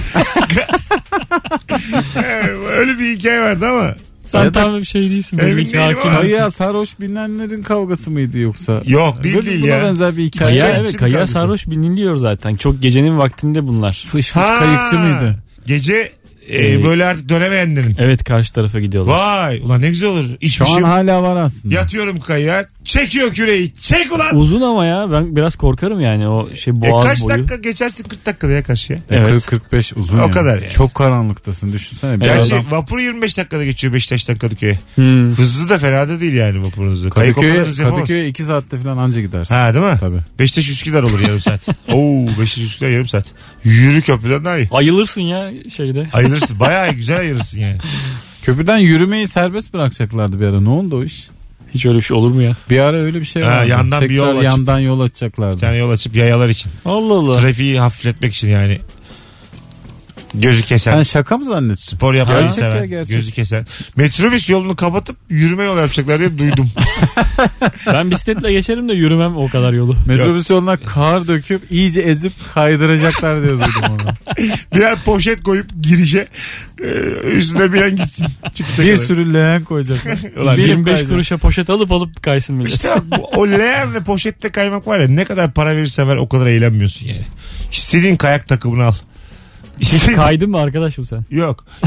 öyle 2.77 2.99
bir 2.99 3.17
hikaye 3.17 3.41
vardı 3.41 3.65
ama 3.67 3.95
Sen 4.23 4.43
Ya 4.43 4.51
tam 4.51 4.77
bir 4.77 4.85
şey 4.85 5.01
değilsin. 5.01 5.37
Emin 5.37 5.57
değilim 5.57 5.97
Kayığa 6.03 6.51
sarhoş 6.51 6.99
binenlerin 6.99 7.63
kavgası 7.63 8.11
mıydı 8.11 8.37
yoksa? 8.39 8.81
Yok 8.85 9.23
değil 9.23 9.35
Böyle 9.35 9.49
değil 9.49 9.61
buna 9.61 9.71
ya. 9.71 9.83
benzer 9.83 10.17
bir 10.17 10.23
hikaye. 10.23 10.59
Kaya, 10.59 10.75
evet, 10.77 10.97
kardeşim? 10.97 11.27
sarhoş 11.27 11.67
biliniliyor 11.67 12.15
zaten. 12.15 12.53
Çok 12.55 12.81
gecenin 12.81 13.17
vaktinde 13.17 13.67
bunlar. 13.67 14.03
Fış 14.07 14.27
fış 14.29 14.35
Ha, 14.35 14.59
kayıkçı 14.59 14.99
mıydı? 14.99 15.35
Gece 15.65 16.11
e, 16.47 16.71
Ee, 16.73 16.83
böyle 16.83 17.05
artık 17.05 17.29
dönemeyenlerin. 17.29 17.95
Evet 17.99 18.23
karşı 18.23 18.53
tarafa 18.53 18.79
gidiyorlar. 18.79 19.13
Vay 19.13 19.59
ulan 19.63 19.81
ne 19.81 19.89
güzel 19.89 20.09
olur. 20.09 20.25
Şu 20.41 20.69
an 20.71 20.81
hala 20.83 21.23
var 21.23 21.35
aslında. 21.35 21.75
Yatıyorum 21.75 22.19
kayığa. 22.19 22.63
Çekiyor 22.85 23.33
küreği. 23.33 23.73
Çek 23.73 24.15
ulan. 24.15 24.35
Uzun 24.35 24.61
ama 24.61 24.85
ya 24.85 25.11
ben 25.11 25.35
biraz 25.35 25.55
korkarım 25.55 25.99
yani 25.99 26.27
o 26.27 26.49
şey 26.55 26.73
E, 26.73 26.81
boğaz 26.81 27.05
kaç 27.07 27.21
boyu. 27.23 27.29
dakika 27.37 27.55
geçersin 27.55 28.03
40 28.03 28.25
dakikada 28.25 28.51
ya 28.51 28.63
karşıya. 28.63 28.99
E, 28.99 29.01
Evet. 29.09 29.27
40-45 29.71 29.93
uzun 29.99 30.17
O 30.17 30.21
yani. 30.21 30.31
kadar 30.31 30.61
yani. 30.61 30.71
Çok 30.71 30.95
karanlıktasın 30.95 31.71
düşünsene. 31.71 32.19
Bir 32.19 32.25
Gerçi 32.25 32.55
adam 32.55 32.65
vapur 32.71 32.99
25 32.99 33.37
dakikada 33.37 33.65
geçiyor 33.65 33.93
Beşiktaş'tan 33.93 34.37
Kadıköy'e. 34.37 34.79
Hmm. 34.95 35.31
Hızlı 35.31 35.69
da 35.69 35.77
fena 35.79 36.09
da 36.09 36.19
değil 36.21 36.33
yani 36.33 36.63
vapurun 36.63 36.91
hızı. 36.91 37.09
Kayık 37.09 37.37
o 37.37 37.41
kadar 37.41 37.51
Kadıköy'e, 37.53 37.69
hızlı 37.69 37.83
yapamaz. 37.83 38.01
Kadıköy'e 38.07 38.27
2 38.27 38.43
saatte 38.43 38.77
falan 38.77 38.97
anca 38.97 39.21
gidersin. 39.21 39.55
Ha 39.55 39.73
değil 39.73 39.85
mi? 39.85 39.97
Tabii. 39.99 40.19
Beşiktaş 40.39 40.69
Üsküdar 40.69 41.03
olur 41.03 41.19
yarım 41.19 41.41
saat. 41.41 41.61
Oo 41.87 42.27
Beşiktaş 42.27 42.57
Üsküdar 42.57 42.89
yarım 42.89 43.07
saat. 43.07 43.25
Yürü 43.63 44.01
köprüden 44.01 44.45
daha 44.45 44.57
iyi. 44.57 44.67
Ayılırsın 44.71 45.21
ya 45.21 45.51
şeyde. 45.75 46.07
Ayırırsın. 46.13 46.59
Bayağı 46.59 46.91
güzel 46.93 47.17
ayırırsın 47.19 47.59
yani. 47.59 47.77
Köprüden 48.41 48.77
yürümeyi 48.77 49.27
serbest 49.27 49.73
bırakacaklardı 49.73 50.39
bir 50.39 50.45
ara. 50.45 50.61
Ne 50.61 50.69
oldu 50.69 50.97
o 50.99 51.03
iş? 51.03 51.27
Hiç 51.75 51.85
öyle 51.85 51.97
bir 51.97 52.01
şey 52.03 52.17
olur 52.17 52.31
mu 52.31 52.41
ya? 52.41 52.55
Bir 52.69 52.79
ara 52.79 52.97
öyle 52.97 53.19
bir 53.19 53.25
şey 53.25 53.43
Ha, 53.43 53.51
vardı. 53.51 53.69
yandan 53.69 54.01
bir 54.01 54.07
Tekrar 54.07 54.17
yol 54.27 54.37
açıp- 54.37 54.43
yandan 54.43 54.79
yol 54.79 54.99
açacaklardı. 54.99 55.55
Bir 55.55 55.61
tane 55.61 55.77
yol 55.77 55.89
açıp 55.89 56.15
yayalar 56.15 56.49
için. 56.49 56.71
Allah 56.85 57.13
Allah. 57.13 57.39
Trafiği 57.41 57.79
hafifletmek 57.79 58.33
için 58.33 58.49
yani. 58.49 58.79
Gözü 60.41 60.61
kesen. 60.61 60.91
Sen 60.93 61.03
şaka 61.03 61.37
mı 61.37 61.45
zannettin? 61.45 61.75
Spor 61.75 62.13
yapmayı 62.13 62.41
Gerçek 62.41 62.63
ya, 62.63 62.71
seven. 62.71 62.89
gerçek. 62.89 63.15
Gözü 63.15 63.31
kesen. 63.31 63.65
Metrobüs 63.95 64.49
yolunu 64.49 64.75
kapatıp 64.75 65.17
yürüme 65.29 65.63
yolu 65.63 65.79
yapacaklar 65.79 66.19
diye 66.19 66.37
duydum. 66.37 66.69
Ben 67.87 68.11
bisikletle 68.11 68.51
geçerim 68.51 68.89
de 68.89 68.93
yürümem 68.93 69.37
o 69.37 69.49
kadar 69.49 69.73
yolu. 69.73 69.95
Metrobüs 70.05 70.49
yoluna 70.49 70.77
kar 70.77 71.27
döküp 71.27 71.71
iyice 71.71 72.01
ezip 72.01 72.33
kaydıracaklar 72.53 73.41
diye 73.41 73.51
duydum 73.53 73.83
onu. 73.89 74.13
Birer 74.75 75.03
poşet 75.03 75.43
koyup 75.43 75.65
girişe 75.81 76.27
e, 76.83 76.87
üstüne 77.27 77.73
bir 77.73 77.81
an 77.81 77.95
gitsin. 77.95 78.27
Çıkacak 78.53 78.79
bir 78.85 78.93
adam. 78.93 79.05
sürü 79.05 79.33
leğen 79.33 79.63
koyacaklar. 79.63 80.17
Ulan 80.41 80.57
Binip 80.57 80.69
25 80.69 80.85
kayacak. 80.93 81.09
kuruşa 81.09 81.37
poşet 81.37 81.69
alıp 81.69 81.91
alıp 81.91 82.23
kaysın 82.23 82.55
millet. 82.55 82.73
İşte 82.73 82.89
bak 82.89 83.03
bu, 83.19 83.25
o 83.39 83.47
leğenle 83.47 84.03
poşette 84.03 84.49
kaymak 84.49 84.87
var 84.87 84.99
ya 84.99 85.07
ne 85.07 85.25
kadar 85.25 85.51
para 85.53 85.75
verirsen 85.75 86.07
ver 86.07 86.15
o 86.15 86.29
kadar 86.29 86.47
eğlenmiyorsun 86.47 87.05
yani. 87.07 87.25
İstediğin 87.71 88.15
kayak 88.15 88.47
takımını 88.47 88.85
al. 88.85 88.93
İstediğin... 89.79 90.17
Kaydın 90.17 90.49
mı 90.49 90.57
arkadaşım 90.57 91.05
sen? 91.05 91.25
yok. 91.31 91.65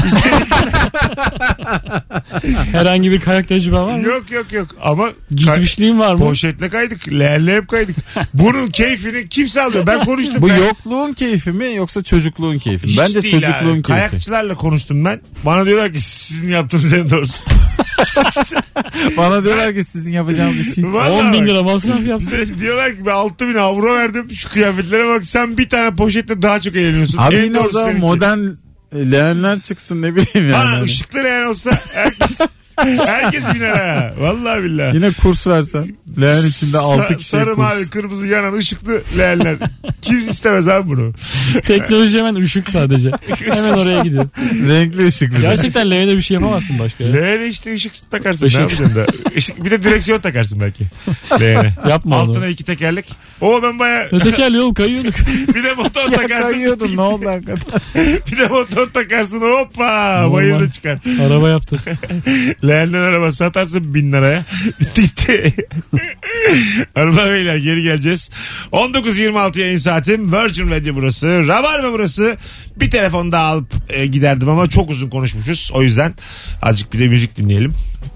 Herhangi 2.71 3.11
bir 3.11 3.19
kayak 3.19 3.47
tecrüben 3.47 3.83
var 3.83 3.93
mı? 3.99 4.01
yok 4.07 4.31
yok 4.31 4.51
yok 4.53 4.67
ama 4.81 5.09
Gitmişliğin 5.31 5.99
var 5.99 6.13
mı? 6.13 6.19
poşetle 6.19 6.69
kaydık. 6.69 7.07
Leğenle 7.13 7.55
hep 7.55 7.67
kaydık. 7.67 7.95
Bunun 8.33 8.67
keyfini 8.67 9.29
kimse 9.29 9.61
almıyor. 9.61 9.87
Ben 9.87 10.05
konuştum. 10.05 10.35
Bu 10.41 10.47
Kayak- 10.47 10.61
yokluğun 10.67 11.13
keyfi 11.13 11.51
mi 11.51 11.75
yoksa 11.75 12.03
çocukluğun 12.03 12.57
keyfi 12.57 12.85
mi? 12.87 12.91
Hiç 12.91 12.99
Bence 12.99 13.23
değil 13.23 13.41
çocukluğun 13.41 13.71
keyfi. 13.73 13.83
Kayakçılarla 13.83 14.55
konuştum 14.55 15.05
ben. 15.05 15.21
Bana 15.45 15.65
diyorlar 15.65 15.93
ki 15.93 16.01
sizin 16.01 16.47
yaptığınız 16.49 16.93
en 16.93 17.09
doğrusu. 17.09 17.45
Bana 19.17 19.43
diyorlar 19.43 19.73
ki 19.73 19.83
sizin 19.83 20.11
yapacağınız 20.11 20.69
işi. 20.71 20.93
Vallahi 20.93 21.09
10 21.11 21.33
bin 21.33 21.41
bak. 21.41 21.47
lira 21.47 21.63
masraf 21.63 22.05
yaptın. 22.07 22.31
Bize 22.41 22.59
diyorlar 22.59 22.91
ki 22.95 23.05
ben 23.05 23.11
6 23.11 23.47
bin 23.47 23.55
avro 23.55 23.95
verdim. 23.95 24.31
Şu 24.33 24.49
kıyafetlere 24.49 25.07
bak 25.07 25.25
sen 25.25 25.57
bir 25.57 25.69
tane 25.69 25.95
poşetle 25.95 26.41
daha 26.41 26.61
çok 26.61 26.75
eğleniyorsun. 26.75 27.17
Abi 27.17 27.35
En 27.35 27.43
yine 27.43 27.59
o 27.59 27.69
zaman 27.69 27.85
seninki. 27.87 28.05
modern 28.05 28.39
leğenler 28.93 29.59
çıksın 29.59 30.01
ne 30.01 30.15
bileyim 30.15 30.51
yani. 30.51 30.53
Ha 30.53 30.81
ışıklı 30.83 31.23
leğen 31.23 31.45
olsa 31.45 31.71
herkes 31.93 32.39
herkes 32.85 33.43
biner 33.55 33.69
ha. 33.69 34.13
Vallahi 34.19 34.63
billahi. 34.63 34.95
Yine 34.95 35.11
kurs 35.11 35.47
versen. 35.47 35.87
Leğen 36.21 36.45
içinde 36.45 36.77
6 36.77 37.01
Sa- 37.03 37.17
kişi 37.17 37.29
Sarı 37.29 37.45
kurs. 37.45 37.57
mavi 37.57 37.89
kırmızı 37.89 38.27
yanan 38.27 38.53
ışıklı 38.53 39.01
leğenler. 39.17 39.57
Kimse 40.01 40.31
istemez 40.31 40.67
abi 40.67 40.89
bunu. 40.89 41.13
Teknoloji 41.63 42.17
hemen 42.19 42.35
ışık 42.35 42.69
sadece. 42.69 43.11
Hemen 43.51 43.69
oraya 43.69 44.01
gidiyor. 44.03 44.25
Renkli 44.67 45.07
ışıklı. 45.07 45.39
Gerçekten 45.41 45.91
leğene 45.91 46.15
bir 46.17 46.21
şey 46.21 46.35
yapamazsın 46.35 46.79
başka 46.79 47.03
ya. 47.03 47.11
Leğene 47.13 47.47
işte 47.47 47.73
ışık 47.73 48.11
takarsın. 48.11 48.45
Işık. 48.45 48.57
Ne 48.59 48.63
yapacaksın 48.63 48.95
da? 48.95 49.05
Işık, 49.35 49.63
bir 49.65 49.71
de 49.71 49.83
direksiyon 49.83 50.19
takarsın 50.19 50.59
belki. 50.59 50.83
Leğene. 51.39 51.73
Yapma 51.89 52.15
Altına 52.15 52.37
onu. 52.43 52.47
iki 52.47 52.63
tekerlek. 52.63 53.05
O 53.41 53.63
ben 53.63 53.79
baya 53.79 54.07
Ne 54.11 54.19
tekerli 54.19 54.61
oğlum 54.61 54.73
kayıyorduk. 54.73 55.13
bir 55.55 55.63
de 55.63 55.73
motor 55.73 56.09
Ya 56.11 56.17
takarsın. 56.17 56.51
kayıyordun 56.51 56.97
ne 56.97 57.01
oldu 57.01 57.29
hakikaten? 57.29 57.59
Bir 58.31 58.37
de 58.37 58.47
motor 58.47 58.87
takarsın 58.87 59.41
hoppa 59.41 60.17
Normal. 60.21 60.33
bayırda 60.33 60.71
çıkar. 60.71 60.99
Araba 61.27 61.49
yaptı. 61.49 61.79
Leğenden 62.69 63.01
araba 63.01 63.31
satarsın 63.31 63.93
bin 63.93 64.11
liraya. 64.11 64.45
Bitti 64.79 65.01
gitti. 65.01 65.53
Hanımlar 66.95 67.31
beyler 67.31 67.57
geri 67.57 67.83
geleceğiz. 67.83 68.29
19.26 68.71 69.59
yayın 69.59 69.77
saatim. 69.77 70.33
Virgin 70.33 70.69
Radio 70.71 70.95
burası. 70.95 71.47
Rabarba 71.47 71.91
burası. 71.91 72.37
Bir 72.75 72.91
telefon 72.91 73.31
daha 73.31 73.45
alıp 73.45 73.73
e, 73.89 74.05
giderdim 74.05 74.49
ama 74.49 74.69
çok 74.69 74.89
uzun 74.89 75.09
konuşmuşuz. 75.09 75.71
O 75.73 75.81
yüzden 75.81 76.13
azıcık 76.61 76.93
bir 76.93 76.99
de 76.99 77.07
müzik 77.07 77.37
dinleyelim. 77.37 77.73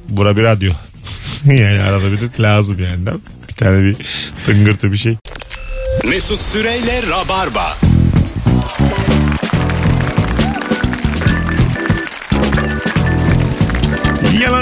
Bura 0.10 0.38
bir 0.38 0.44
radyo. 0.44 0.74
yani 1.46 1.82
arada 1.82 2.12
bir 2.12 2.22
de 2.22 2.44
lazım 2.44 2.78
yani. 2.84 3.06
Bir 3.50 3.54
tane 3.54 3.84
bir 3.84 3.96
tıngırtı 4.46 4.92
bir 4.92 4.98
şey. 4.98 5.18
Mesut 6.10 6.42
Süreyle 6.42 7.02
Rabarba. 7.10 7.78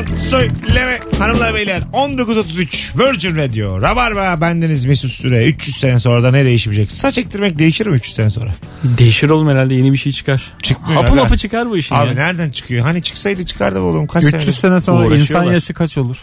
Yalan 0.10 0.18
söyleme 0.18 1.00
hanımlar 1.20 1.56
beyler 1.56 1.82
19.33 1.94 3.00
Virgin 3.00 3.36
Radio 3.36 3.82
Rabarba 3.82 4.42
bendeniz 4.42 4.86
Mesut 4.86 5.12
Süre 5.12 5.46
300 5.46 5.78
sene 5.78 6.00
sonra 6.00 6.24
da 6.24 6.32
ne 6.32 6.46
değişmeyecek 6.46 6.92
saç 6.92 7.18
ektirmek 7.18 7.60
değişir 7.60 7.88
mi 7.88 7.96
300 7.96 8.16
sene 8.16 8.30
sonra 8.30 8.52
Değişir 8.84 9.30
oğlum 9.30 9.50
herhalde 9.50 9.74
yeni 9.76 9.92
bir 9.94 9.98
şey 9.98 10.12
çıkar. 10.12 10.54
çıkmıyor 10.62 11.02
Hapı 11.04 11.16
mapı 11.16 11.38
çıkar 11.38 11.70
bu 11.70 11.78
işin 11.78 11.96
abi 11.96 12.08
ya. 12.08 12.14
nereden 12.14 12.50
çıkıyor 12.52 12.86
hani 12.86 13.02
çıksaydı 13.04 13.46
çıkardı 13.46 13.76
be 13.76 13.80
oğlum 13.84 14.08
kaç 14.08 14.24
300 14.24 14.44
sene 14.44 14.54
sene 14.54 14.80
sonra 14.80 15.04
insan 15.04 15.18
Uğraşıyorlar. 15.18 15.54
yaşı 15.54 15.74
kaç 15.74 15.98
olur? 15.98 16.18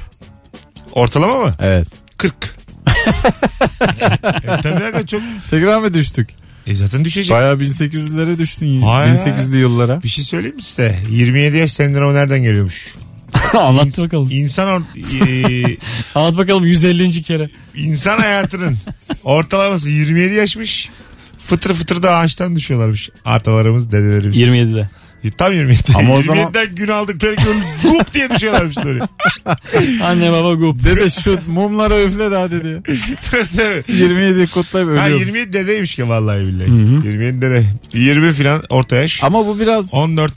ortalama 0.93 1.37
mı 1.45 1.55
Evet. 1.61 1.87
40 2.19 2.35
e, 4.43 4.61
tabii 4.63 4.85
aga 4.85 5.07
çok 5.07 5.23
Tekrar 5.51 5.81
mı 5.81 5.95
düştük? 5.95 6.29
e, 6.67 6.75
zaten 6.75 7.05
düşecek 7.05 7.37
Bayağı 7.37 7.55
1800'lere 7.55 8.39
düştün. 8.39 8.83
Hayır. 8.83 9.15
1800'lü 9.15 9.57
yıllara. 9.57 10.03
bir 10.03 10.09
şey 10.09 10.25
söyleyeyim 10.25 10.57
mi 10.57 10.63
size 10.63 10.97
27 11.11 11.57
yaş 11.57 11.73
sendromu 11.73 12.15
nereden 12.15 12.43
geliyormuş 12.43 12.95
Anlat 13.55 13.99
bakalım. 13.99 14.29
İnsan 14.31 14.69
or- 14.69 15.65
e, 15.71 15.77
Anlat 16.15 16.37
bakalım 16.37 16.65
150. 16.67 17.23
kere. 17.23 17.51
insan 17.75 18.19
hayatının 18.19 18.77
ortalaması 19.25 19.91
27 19.91 20.35
yaşmış 20.35 20.91
fıtır 21.47 21.75
fıtır 21.75 22.03
da 22.03 22.17
ağaçtan 22.17 22.57
düşüyorlarmış 22.57 23.11
atalarımız 23.25 23.93
dedelerimiz 23.93 24.41
27'de. 24.41 24.89
E, 25.25 25.31
Tam 25.31 25.53
27. 25.53 25.81
Ama 25.95 26.15
o 26.15 26.23
zaman- 26.23 26.45
27'den 26.45 26.75
gün 26.75 26.89
aldıkları 26.89 27.35
gün 27.35 27.91
gup 27.91 28.15
diye 28.15 28.31
düşüyorlarmış 28.31 28.79
oraya. 28.79 29.09
Anne 30.05 30.33
baba 30.33 30.55
gup. 30.55 30.85
Dede 30.85 31.11
şu 31.11 31.39
mumlara 31.47 32.03
üfle 32.03 32.31
daha 32.31 32.51
dedi. 32.51 32.83
Tabii. 33.57 33.99
27 33.99 34.47
kutlayıp 34.47 34.89
ha, 34.89 34.93
ölüyorum. 34.93 35.19
27 35.19 35.53
dedeymiş 35.53 35.95
ki 35.95 36.09
vallahi 36.09 36.41
billahi. 36.41 36.69
Hı 36.69 36.73
hı. 36.73 37.07
27 37.07 37.43
dede. 37.43 37.65
20 37.95 38.33
filan 38.33 38.63
orta 38.71 38.97
yaş. 38.97 39.25
Ama 39.25 39.47
bu 39.47 39.61
biraz 39.61 39.95
14 39.95 40.33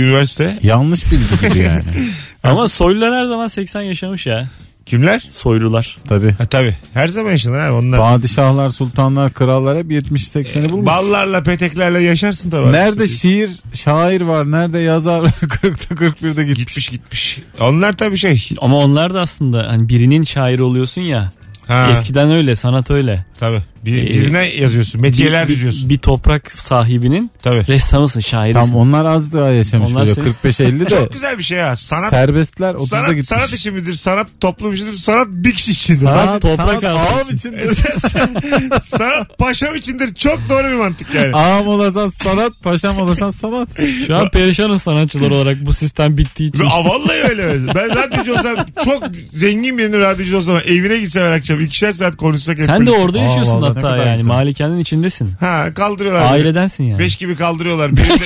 üniversite. 0.00 0.58
yanlış 0.62 1.04
bilgi 1.12 1.48
gibi 1.54 1.64
yani. 1.64 1.82
Ama 2.42 2.68
soylular 2.68 3.14
her 3.14 3.24
zaman 3.24 3.46
80 3.46 3.80
yaşamış 3.82 4.26
ya. 4.26 4.48
Kimler? 4.86 5.26
Soylular. 5.30 5.96
Tabii. 6.08 6.32
Ha 6.32 6.46
tabii. 6.46 6.74
Her 6.94 7.08
zaman 7.08 7.30
yaşanır 7.30 7.58
abi 7.58 7.72
onlar. 7.72 7.98
Padişahlar, 8.00 8.70
sultanlar, 8.70 9.32
krallar 9.32 9.78
hep 9.78 9.86
70-80'i 9.90 10.72
bulmuş. 10.72 10.86
Ballarla 10.86 11.42
peteklerle 11.42 12.00
yaşarsın 12.00 12.50
tabii. 12.50 12.72
Nerede 12.72 13.06
şiir, 13.08 13.50
şair 13.74 14.20
var, 14.20 14.50
nerede 14.50 14.78
yazar 14.78 15.20
40'ta 15.40 15.94
41'de 15.94 16.44
gitmiş. 16.44 16.56
Gitmiş 16.56 16.90
gitmiş. 16.90 17.38
Onlar 17.60 17.92
tabii 17.92 18.18
şey. 18.18 18.48
Ama 18.60 18.76
onlar 18.76 19.14
da 19.14 19.20
aslında 19.20 19.66
hani 19.68 19.88
birinin 19.88 20.22
şairi 20.22 20.62
oluyorsun 20.62 21.00
ya. 21.00 21.32
Ha, 21.66 21.88
Eskiden 21.92 22.30
öyle 22.30 22.56
sanat 22.56 22.90
öyle. 22.90 23.24
Tabii. 23.40 23.62
Bir, 23.84 24.02
Ee, 24.04 24.08
birine 24.10 24.44
yazıyorsun. 24.48 25.00
Metiyeler 25.00 25.44
bir, 25.44 25.48
bir, 25.48 25.54
düzüyorsun. 25.56 25.88
bir 25.90 25.98
toprak 25.98 26.52
sahibinin 26.52 27.30
Tabii. 27.42 27.66
ressamısın 27.68 28.20
şairisin. 28.20 28.60
Tam 28.70 28.74
onlar 28.80 29.04
az 29.04 29.32
daha 29.32 29.50
yaşamış 29.50 29.90
Onlar 29.90 30.06
böyle 30.06 30.14
senin- 30.14 30.32
45-50 30.32 30.80
de. 30.80 30.88
Çok 30.88 31.12
güzel 31.12 31.38
bir 31.38 31.42
şey 31.42 31.58
ha. 31.58 31.76
Sanat 31.76 32.10
Serbestler 32.10 32.74
30'da 32.74 32.86
sanat, 32.86 33.08
gitmiş. 33.08 33.26
sanat 33.28 33.52
için 33.52 33.74
midir? 33.74 33.92
Sanat 33.92 34.26
toplum 34.40 34.72
içindir. 34.74 34.92
Sanat 34.92 35.26
bir 35.30 35.54
kişi 35.54 35.70
içindir. 35.70 36.00
Sanat 36.04 36.42
toprak 36.42 36.84
ağam 36.84 37.20
için. 37.24 37.36
içindir. 37.36 37.68
sanat 38.82 39.38
paşam 39.38 39.74
içindir. 39.76 40.14
Çok 40.14 40.38
doğru 40.48 40.64
bir 40.68 40.72
mantık 40.74 41.14
yani. 41.14 41.36
Ağam 41.36 41.68
olasan 41.68 42.08
sanat, 42.08 42.52
paşam 42.62 42.98
olasan 42.98 43.30
sanat. 43.30 43.68
Şu 44.06 44.16
an 44.16 44.28
perişanız 44.30 44.82
sanatçılar 44.82 45.30
olarak 45.30 45.66
bu 45.66 45.72
sistem 45.72 46.18
bittiği 46.18 46.48
için. 46.48 46.64
Aa, 46.64 46.84
vallahi 46.84 47.18
öyle. 47.30 47.46
Ben 47.74 47.90
radyocu 47.96 48.32
olsam 48.32 48.56
çok 48.84 49.02
zengin 49.32 49.78
birinin 49.78 50.00
radyocu 50.00 50.36
olsam 50.36 50.56
evine 50.66 50.98
gitsem 50.98 51.22
her 51.22 51.32
akşam 51.32 51.60
ikişer 51.60 51.92
saat 51.92 52.16
konuşsak 52.16 52.58
hep 52.58 52.66
Sen 52.66 52.76
de 52.76 52.80
birlikte. 52.80 53.02
orada 53.02 53.18
yaşıyorsun 53.30 53.54
vallahi 53.62 53.70
ne 53.70 53.74
hatta 53.74 53.80
kadar 53.90 54.06
yani 54.06 54.16
güzel. 54.16 54.28
malikanenin 54.32 54.78
içindesin. 54.78 55.30
Ha 55.40 55.66
kaldırıyorlar. 55.74 56.22
beni. 56.22 56.30
Ailedensin 56.30 56.84
yani. 56.84 56.98
Beş 56.98 57.16
gibi 57.16 57.36
kaldırıyorlar. 57.36 57.96
Beni 57.96 58.08
de 58.08 58.12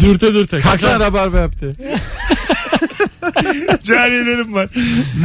dürte 0.00 0.34
dürte. 0.34 0.58
Kalk 0.58 0.82
lan 0.82 1.00
rabarba 1.00 1.38
yaptı. 1.38 1.74
cariyelerim 3.82 4.54
var. 4.54 4.68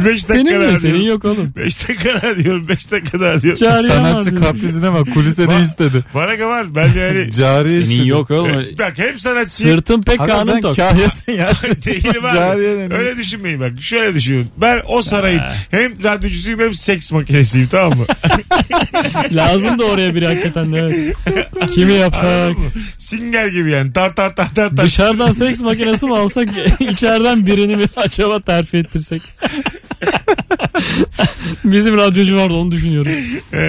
Beş 0.06 0.28
dakika 0.28 0.34
Senin 0.34 0.60
daha 0.60 0.72
mi? 0.72 0.78
Senin 0.78 0.92
diyorum. 0.92 1.08
yok 1.08 1.24
oğlum. 1.24 1.52
Beş 1.56 1.88
dakika 1.88 2.22
daha 2.22 2.36
diyorum. 2.36 2.68
Beş 2.68 2.90
dakika 2.90 3.20
daha 3.20 3.42
diyorum. 3.42 3.60
Cariye 3.60 3.92
Sanatçı 3.92 4.34
var. 4.34 4.40
kaprisine 4.42 4.92
bak 4.92 5.14
kulise 5.14 5.48
ne 5.48 5.60
istedi. 5.62 6.04
Bana 6.14 6.48
var. 6.48 6.74
Ben 6.74 6.86
yani. 6.86 7.32
Cariye 7.38 7.78
istedi. 7.78 7.94
Senin 7.96 8.04
yok 8.06 8.30
oğlum. 8.30 8.46
E, 8.58 8.78
Bak 8.78 8.92
hem 8.96 9.18
sanatçıyım. 9.18 9.76
Sırtın 9.76 10.02
pek 10.02 10.18
kanun 10.18 10.52
sen 10.52 10.60
tok. 10.60 10.76
kahyasin 10.76 11.32
ya. 11.32 11.50
Değilim 11.86 12.24
abi. 12.24 12.32
Cariye. 12.34 12.88
Öyle 12.98 13.16
düşünmeyin 13.16 13.60
bak. 13.60 13.72
Şöyle 13.80 14.14
düşünün. 14.14 14.46
Ben 14.56 14.80
o 14.88 15.02
sarayın 15.02 15.40
hem 15.70 16.04
radyocusuyum 16.04 16.60
hem 16.60 16.74
seks 16.74 17.12
makinesiyim 17.12 17.68
tamam 17.68 17.98
mı? 17.98 18.04
Lazım 19.32 19.78
da 19.78 19.84
oraya 19.84 20.14
biri 20.14 20.26
hakikaten 20.26 20.72
de. 20.72 20.78
Evet. 20.78 21.46
Kimi 21.74 21.92
yapsak? 21.92 22.24
Anladın 22.24 22.52
mı? 22.58 22.70
Singer 22.98 23.46
gibi 23.48 23.70
yani. 23.70 23.92
Tar 23.92 24.08
tar 24.16 24.36
tar 24.36 24.54
tar 24.54 24.76
tar. 24.76 24.84
Dışarıdan 24.86 25.30
seks 25.30 25.60
makinesi 25.60 26.06
mi 26.06 26.16
alsak 26.16 26.48
içeriden 26.80 27.46
birini 27.46 27.76
mi 27.76 27.84
acaba 27.96 28.40
terfi 28.40 28.76
ettirsek? 28.76 29.22
Bizim 31.64 31.96
radyocu 31.96 32.36
vardı 32.36 32.54
onu 32.54 32.70
düşünüyorum. 32.70 33.12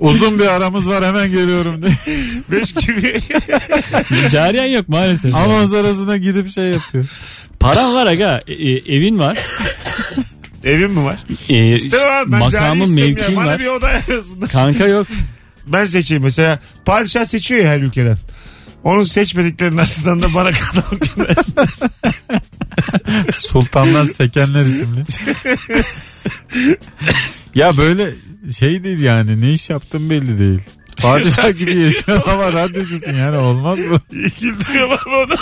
Uzun 0.00 0.38
bir 0.38 0.46
aramız 0.46 0.88
var 0.88 1.04
hemen 1.04 1.30
geliyorum 1.30 1.82
diye. 1.82 1.92
Beş 2.50 2.72
gibi. 2.72 3.20
Cariyen 4.30 4.64
yok 4.66 4.88
maalesef. 4.88 5.34
Anons 5.34 5.72
arasında 5.72 6.16
gidip 6.16 6.50
şey 6.50 6.64
yapıyor. 6.64 7.04
Paran 7.60 7.94
var 7.94 8.06
aga 8.06 8.42
e- 8.46 8.52
e- 8.52 8.96
evin 8.96 9.18
var. 9.18 9.38
Evim 10.64 10.92
mi 10.92 11.04
var? 11.04 11.18
E, 11.48 11.72
İstemem 11.72 12.06
abi. 12.06 12.32
Ben 12.32 12.38
makamın 12.38 12.96
ya. 12.96 13.06
mevkin 13.06 13.36
Bana 13.36 13.46
var. 13.46 13.58
bir 13.58 13.66
oda. 13.66 13.90
Kanka 14.52 14.86
yok. 14.86 15.06
Ben 15.66 15.84
seçeyim 15.84 16.22
mesela. 16.22 16.58
Padişah 16.84 17.24
seçiyor 17.24 17.64
ya 17.64 17.70
her 17.70 17.80
ülkeden. 17.80 18.16
Onun 18.86 19.02
seçmediklerinin 19.02 19.76
arasından 19.76 20.22
da 20.22 20.34
bana 20.34 20.50
katalog 20.52 21.16
göndersinler. 21.16 21.68
Sultanlar 23.32 24.04
Sekenler 24.04 24.62
isimli. 24.62 25.04
ya 27.54 27.76
böyle 27.76 28.10
şey 28.58 28.84
değil 28.84 28.98
yani 28.98 29.40
ne 29.40 29.52
iş 29.52 29.70
yaptığın 29.70 30.10
belli 30.10 30.38
değil. 30.38 30.60
Padişah 30.96 31.58
gibi 31.58 31.76
yaşıyorsun 31.76 32.30
ama 32.30 32.52
radyocusun 32.52 33.14
yani 33.14 33.36
olmaz 33.36 33.78
mı? 33.78 34.00
Güldürüyorum 34.40 34.98
ama 35.06 35.16
o 35.16 35.28
da. 35.28 35.36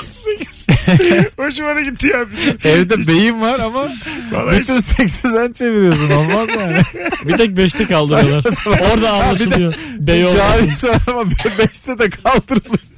Hoşuma 1.37 1.77
da 1.77 1.81
gitti 1.81 2.07
ya. 2.07 2.25
Evde 2.65 3.07
beyin 3.07 3.41
var 3.41 3.59
ama 3.59 3.89
Vallahi 4.33 4.61
bütün 4.61 4.81
seksi 4.81 5.29
sen 5.29 5.53
çeviriyorsun 5.53 6.11
olmaz 6.11 6.49
yani. 6.61 6.79
Bir 7.25 7.37
tek 7.37 7.57
beşte 7.57 7.87
kaldırıyorlar. 7.87 8.45
Orada 8.93 9.13
anlaşılıyor. 9.13 9.75
Bey 9.99 10.25
olmadın. 10.25 10.39
Carisi 10.39 10.89
var 10.89 11.01
ama 11.07 11.25
beşte 11.59 11.99
de 11.99 12.11
kaldırılıyor. 12.11 12.94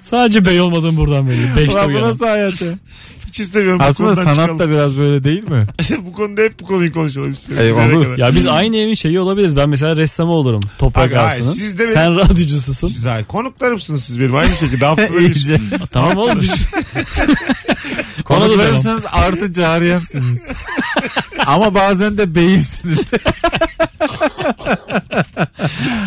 Sadece 0.00 0.46
bey 0.46 0.60
olmadın 0.60 0.96
buradan 0.96 1.28
belli. 1.28 1.56
Beşte 1.56 1.72
Ulan 1.80 1.94
bu 1.94 2.00
nasıl 2.02 2.26
hayat 2.26 2.62
ya? 2.62 2.68
hiç 3.28 3.40
istemiyorum. 3.40 3.78
bu 3.80 3.84
Aslında 3.84 4.08
konudan 4.14 4.22
sanat 4.22 4.36
çıkalım. 4.36 4.58
da 4.58 4.70
biraz 4.70 4.98
böyle 4.98 5.24
değil 5.24 5.42
mi? 5.44 5.66
bu 6.06 6.12
konuda 6.12 6.40
hep 6.42 6.60
bu 6.60 6.64
konuyu 6.66 6.92
konuşalım 6.92 7.30
istiyorum. 7.32 7.66
Ey, 7.66 7.74
Nereye 7.76 7.96
olur. 7.96 8.04
kadar? 8.04 8.18
Ya 8.18 8.34
biz 8.34 8.46
aynı 8.46 8.76
evin 8.76 8.94
şeyi 8.94 9.20
olabiliriz. 9.20 9.56
Ben 9.56 9.68
mesela 9.68 9.96
ressamı 9.96 10.32
olurum. 10.32 10.60
Toprak 10.78 11.04
Aga, 11.04 11.22
hayır, 11.22 11.40
Ağası'nın. 11.40 11.52
siz 11.54 11.78
de 11.78 11.82
benim- 11.82 11.94
Sen 11.94 12.16
radyocususun. 12.16 12.88
Siz 12.88 13.04
daha 13.04 13.26
konuklarımsınız 13.26 14.04
siz 14.04 14.20
benim 14.20 14.36
aynı 14.36 14.50
şekilde. 14.56 14.86
Haftada 14.86 15.14
bir. 15.18 15.20
İyice. 15.34 15.60
tamam 15.92 16.16
oğlum 16.16 16.40
biz... 16.40 16.50
Ona 18.28 18.40
da 18.40 18.44
Konuklarımsınız 18.46 19.02
artı 19.12 19.52
cariyemsiniz. 19.52 20.42
Ama 21.46 21.74
bazen 21.74 22.18
de 22.18 22.34
beyimsiniz. 22.34 22.98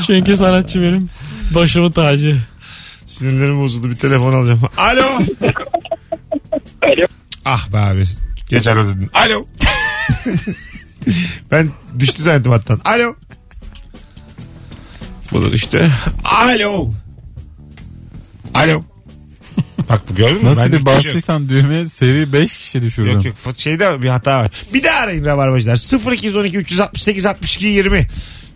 Çünkü 0.08 0.36
sanatçı 0.36 0.82
benim 0.82 1.10
başımın 1.56 1.92
tacı. 1.92 2.38
Sinirlerim 3.18 3.62
bozuldu 3.62 3.90
bir 3.90 3.96
telefon 3.96 4.34
alacağım. 4.34 4.62
Alo. 4.78 5.08
Alo. 6.82 7.08
Ah 7.46 7.74
be 7.74 7.78
abi. 7.78 8.04
Geç 8.50 8.68
alo 8.68 8.84
dedin. 8.88 9.10
Alo. 9.14 9.46
ben 11.52 11.70
düştü 12.00 12.24
zannettim 12.24 12.52
hattan. 12.52 12.82
Alo. 12.86 13.16
Bu 15.32 15.46
da 15.46 15.52
düştü. 15.52 15.90
Alo. 16.24 16.94
Alo. 18.54 18.84
Bak 19.90 20.02
bu 20.10 20.16
gördün 20.16 20.44
mü? 20.44 20.50
Nasıl 20.50 20.62
Bende 20.62 20.72
bir 20.72 20.80
hiçbir 20.80 20.92
şey 20.92 20.96
bastıysan 20.96 21.50
düğmeye 21.50 21.88
seri 21.88 22.34
5 22.34 22.58
kişi 22.58 22.82
düşürdün. 22.82 23.12
Yok 23.12 23.26
yok 23.26 23.36
şeyde 23.58 24.02
bir 24.02 24.10
hata 24.10 24.40
var. 24.40 24.52
Bir 24.74 24.84
daha 24.84 25.00
arayın 25.00 25.26
Rabarbacılar. 25.26 26.12
0212 26.14 26.58
368 26.58 27.26
62 27.26 27.66
20. 27.66 28.08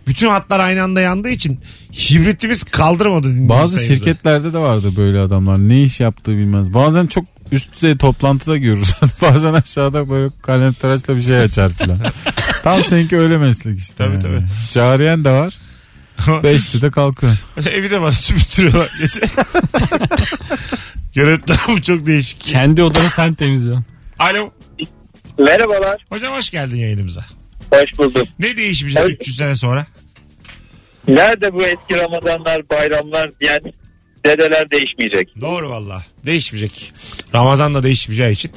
Bütün 0.06 0.28
hatlar 0.28 0.60
aynı 0.60 0.82
anda 0.82 1.00
yandığı 1.00 1.28
için 1.28 1.60
hibritimiz 1.92 2.64
kaldırmadı 2.64 3.28
dinleyici 3.28 3.48
Bazı 3.48 3.74
sayımızı. 3.76 3.94
şirketlerde 3.98 4.52
de 4.52 4.58
vardı 4.58 4.92
böyle 4.96 5.20
adamlar. 5.20 5.58
Ne 5.58 5.82
iş 5.82 6.00
yaptığı 6.00 6.30
bilmez. 6.30 6.74
Bazen 6.74 7.06
çok 7.06 7.24
üst 7.52 7.72
düzey 7.72 7.96
toplantıda 7.96 8.56
görürüz. 8.56 8.94
Bazen 9.22 9.54
aşağıda 9.54 10.10
böyle 10.10 10.30
kalem 10.42 10.72
tıraşla 10.72 11.16
bir 11.16 11.22
şey 11.22 11.38
açar 11.38 11.72
filan. 11.72 11.98
Tam 12.62 12.84
seninki 12.84 13.16
öyle 13.18 13.38
meslek 13.38 13.78
işte. 13.78 13.94
Tabii, 13.98 14.12
yani. 14.12 14.22
tabii. 14.22 14.44
Cariyen 14.70 15.24
de 15.24 15.30
var. 15.30 15.58
Beşli 16.42 16.82
de 16.82 16.90
kalkıyor. 16.90 17.36
Evi 17.72 17.90
de 17.90 18.00
bana 18.02 18.12
süpürtüyorlar. 18.12 18.90
Gece. 19.00 19.20
Yönetmen 21.14 21.58
bu 21.68 21.82
çok 21.82 22.06
değişik. 22.06 22.40
Kendi 22.40 22.82
odanı 22.82 23.10
sen 23.10 23.34
temizliyorsun. 23.34 23.84
Alo. 24.18 24.50
Merhabalar. 25.38 26.06
Hocam 26.10 26.34
hoş 26.34 26.50
geldin 26.50 26.76
yayınımıza. 26.76 27.24
Hoş 27.70 27.98
buldum. 27.98 28.28
Ne 28.38 28.56
değişmeyecek 28.56 29.02
Evet. 29.06 29.16
300 29.20 29.36
sene 29.36 29.56
sonra? 29.56 29.86
Nerede 31.08 31.54
bu 31.54 31.62
eski 31.62 31.96
Ramazanlar, 31.96 32.70
bayramlar 32.70 33.30
diyen 33.40 33.60
dedeler 34.26 34.70
değişmeyecek. 34.70 35.40
Doğru 35.40 35.70
valla. 35.70 36.04
Değişmeyecek. 36.26 36.92
Ramazan 37.34 37.74
da 37.74 37.82
değişmeyeceği 37.82 38.32
için 38.32 38.50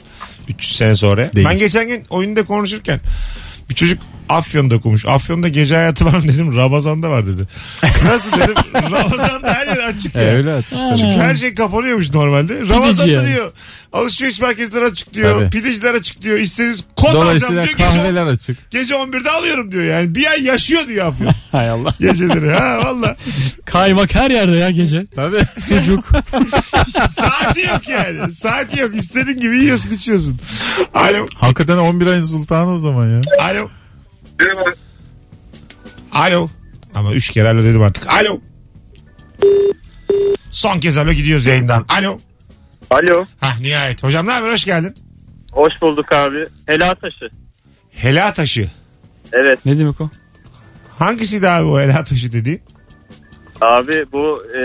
300 0.49 0.76
sene 0.76 0.95
sonra. 0.95 1.34
Değiş. 1.34 1.47
Ben 1.49 1.58
geçen 1.58 1.88
gün 1.88 2.06
oyunda 2.10 2.45
konuşurken 2.45 2.99
bir 3.69 3.76
çocuk 3.76 4.04
Afyon'da 4.30 4.76
okumuş. 4.76 5.06
Afyon'da 5.06 5.48
gece 5.48 5.76
hayatı 5.76 6.06
var 6.06 6.18
mı 6.18 6.24
dedim. 6.24 6.58
Ramazan'da 6.58 7.10
var 7.10 7.28
dedi. 7.28 7.48
Nasıl 7.84 8.32
dedim. 8.32 8.56
Ramazan'da 8.92 9.54
her 9.54 9.68
yer 9.68 9.78
açık 9.78 10.16
ya. 10.16 10.22
öyle 10.22 10.54
açık. 10.54 10.78
Çünkü 11.00 11.16
her 11.16 11.36
şey 11.36 11.56
kapanıyormuş 11.56 12.14
normalde. 12.14 12.60
Ramazan'da 12.70 13.12
yani. 13.12 13.28
diyor. 13.28 13.52
Alışveriş 13.94 14.42
merkezleri 14.42 14.86
açık 14.86 15.14
diyor. 15.14 15.40
Tabii. 15.40 15.50
Pideciler 15.50 15.94
açık 15.94 16.22
diyor. 16.22 16.40
İstediğiniz 16.40 16.84
kod 16.96 17.14
alacağım 17.14 17.54
diyor. 17.54 17.66
Gece, 17.66 18.22
açık. 18.22 18.72
gece 18.72 18.94
11'de 18.94 19.30
alıyorum 19.30 19.72
diyor 19.72 19.84
yani. 19.84 20.16
Bir 20.16 20.26
ay 20.26 20.44
yaşıyor 20.44 20.88
diyor 20.88 21.08
Afyon. 21.08 21.32
Hay 21.52 21.70
Allah. 21.70 21.96
Geceleri 22.00 22.52
ha 22.52 22.80
valla. 22.84 23.16
Kaymak 23.66 24.16
her 24.16 24.32
yerde 24.32 24.58
ya 24.58 24.70
gece. 24.70 25.06
Tabii. 25.16 25.42
Sucuk. 25.60 26.10
Saati 27.10 27.62
yok 27.62 27.90
yani. 27.90 28.34
Saati 28.34 28.80
yok. 28.80 28.96
İstediğin 28.96 29.40
gibi 29.40 29.58
yiyorsun 29.58 29.92
içiyorsun. 29.92 30.40
Alo. 30.94 31.26
Hakikaten 31.36 31.78
11 31.78 32.08
ayın 32.08 32.22
sultanı 32.22 32.74
o 32.74 32.78
zaman 32.78 33.08
ya. 33.08 33.22
Alo. 33.40 33.70
Alo. 36.12 36.49
Ama 36.95 37.13
üç 37.13 37.29
kere 37.32 37.49
alo 37.49 37.63
dedim 37.63 37.82
artık. 37.82 38.08
Alo. 38.08 38.39
Son 40.51 40.79
kez 40.79 40.97
alo 40.97 41.12
gidiyoruz 41.12 41.45
yayından. 41.45 41.86
Alo. 41.89 42.19
Alo. 42.91 43.25
Hah 43.39 43.60
nihayet. 43.60 44.03
Hocam 44.03 44.27
ne 44.27 44.32
haber? 44.32 44.51
Hoş 44.51 44.65
geldin. 44.65 44.95
Hoş 45.51 45.73
bulduk 45.82 46.12
abi. 46.12 46.47
Helal 46.65 46.93
taşı. 46.93 47.29
Hela 47.91 48.34
taşı. 48.34 48.69
Evet. 49.34 49.65
ne 49.65 49.79
demek 49.79 50.01
o? 50.01 50.10
Hangisiydi 50.99 51.49
abi 51.49 51.65
o 51.65 51.79
hela 51.79 52.03
taşı 52.03 52.32
dediğin? 52.34 52.62
Abi 53.62 54.06
bu 54.12 54.43
e, 54.47 54.62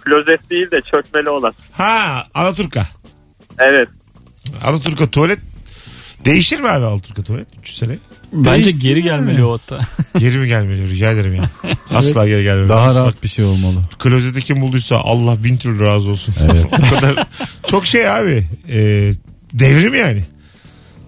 klozet 0.00 0.50
değil 0.50 0.70
de 0.70 0.80
çökmeli 0.94 1.30
olan. 1.30 1.52
Ha 1.72 2.26
Alaturka. 2.34 2.86
Evet. 3.58 3.88
Alaturka 4.62 5.10
tuvalet 5.10 5.38
Değişir 6.26 6.60
mi 6.60 6.68
abi 6.68 6.84
Alaturka 6.84 7.22
tuvalet 7.22 7.46
300 7.58 7.78
sene? 7.78 7.98
Bence 8.32 8.64
Değişsin 8.64 8.82
geri 8.82 9.02
gelmeli 9.02 9.44
o 9.44 9.52
hatta. 9.52 9.80
Geri 10.18 10.38
mi 10.38 10.48
gelmeli 10.48 10.90
rica 10.90 11.10
ederim 11.10 11.34
ya. 11.34 11.50
Asla 11.90 12.28
geri 12.28 12.42
gelmeli. 12.42 12.68
Daha 12.68 12.86
Asla. 12.86 13.00
rahat 13.00 13.22
bir 13.22 13.28
şey 13.28 13.44
olmalı. 13.44 13.76
Klozeti 13.98 14.40
kim 14.42 14.60
bulduysa 14.60 14.96
Allah 14.96 15.44
bin 15.44 15.56
türlü 15.56 15.80
razı 15.80 16.10
olsun. 16.10 16.34
Evet. 16.40 16.66
o 16.72 16.94
kadar 16.94 17.26
çok 17.66 17.86
şey 17.86 18.08
abi. 18.10 18.46
E, 18.68 19.12
devrim 19.52 19.94
yani. 19.94 20.24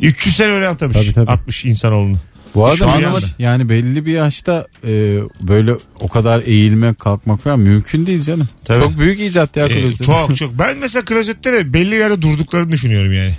300 0.00 0.37
sene 0.37 0.52
öyle 0.52 0.64
yapmış. 0.64 0.96
Tabii, 0.96 1.12
tabii. 1.12 1.31
60 1.31 1.64
insanoğlunu. 1.64 2.16
Bu 2.54 2.66
arada 2.66 3.20
Şu 3.20 3.26
yani 3.38 3.68
belli 3.68 4.07
bir 4.07 4.12
yaşta 4.12 4.66
e, 4.85 4.88
böyle 5.40 5.72
o 6.00 6.09
kadar 6.09 6.42
eğilmek 6.46 6.98
kalkmak 6.98 7.40
falan 7.42 7.61
mümkün 7.61 8.07
değil 8.07 8.20
canım. 8.20 8.48
Tabii. 8.64 8.83
Çok 8.83 8.98
büyük 8.98 9.20
icat 9.20 9.57
ya 9.57 9.66
E, 9.66 9.81
klozet. 9.81 10.07
çok 10.07 10.37
çok. 10.37 10.59
Ben 10.59 10.78
mesela 10.78 11.04
klozette 11.04 11.52
de 11.52 11.72
belli 11.72 11.94
yerde 11.94 12.22
durduklarını 12.22 12.72
düşünüyorum 12.72 13.12
yani. 13.12 13.35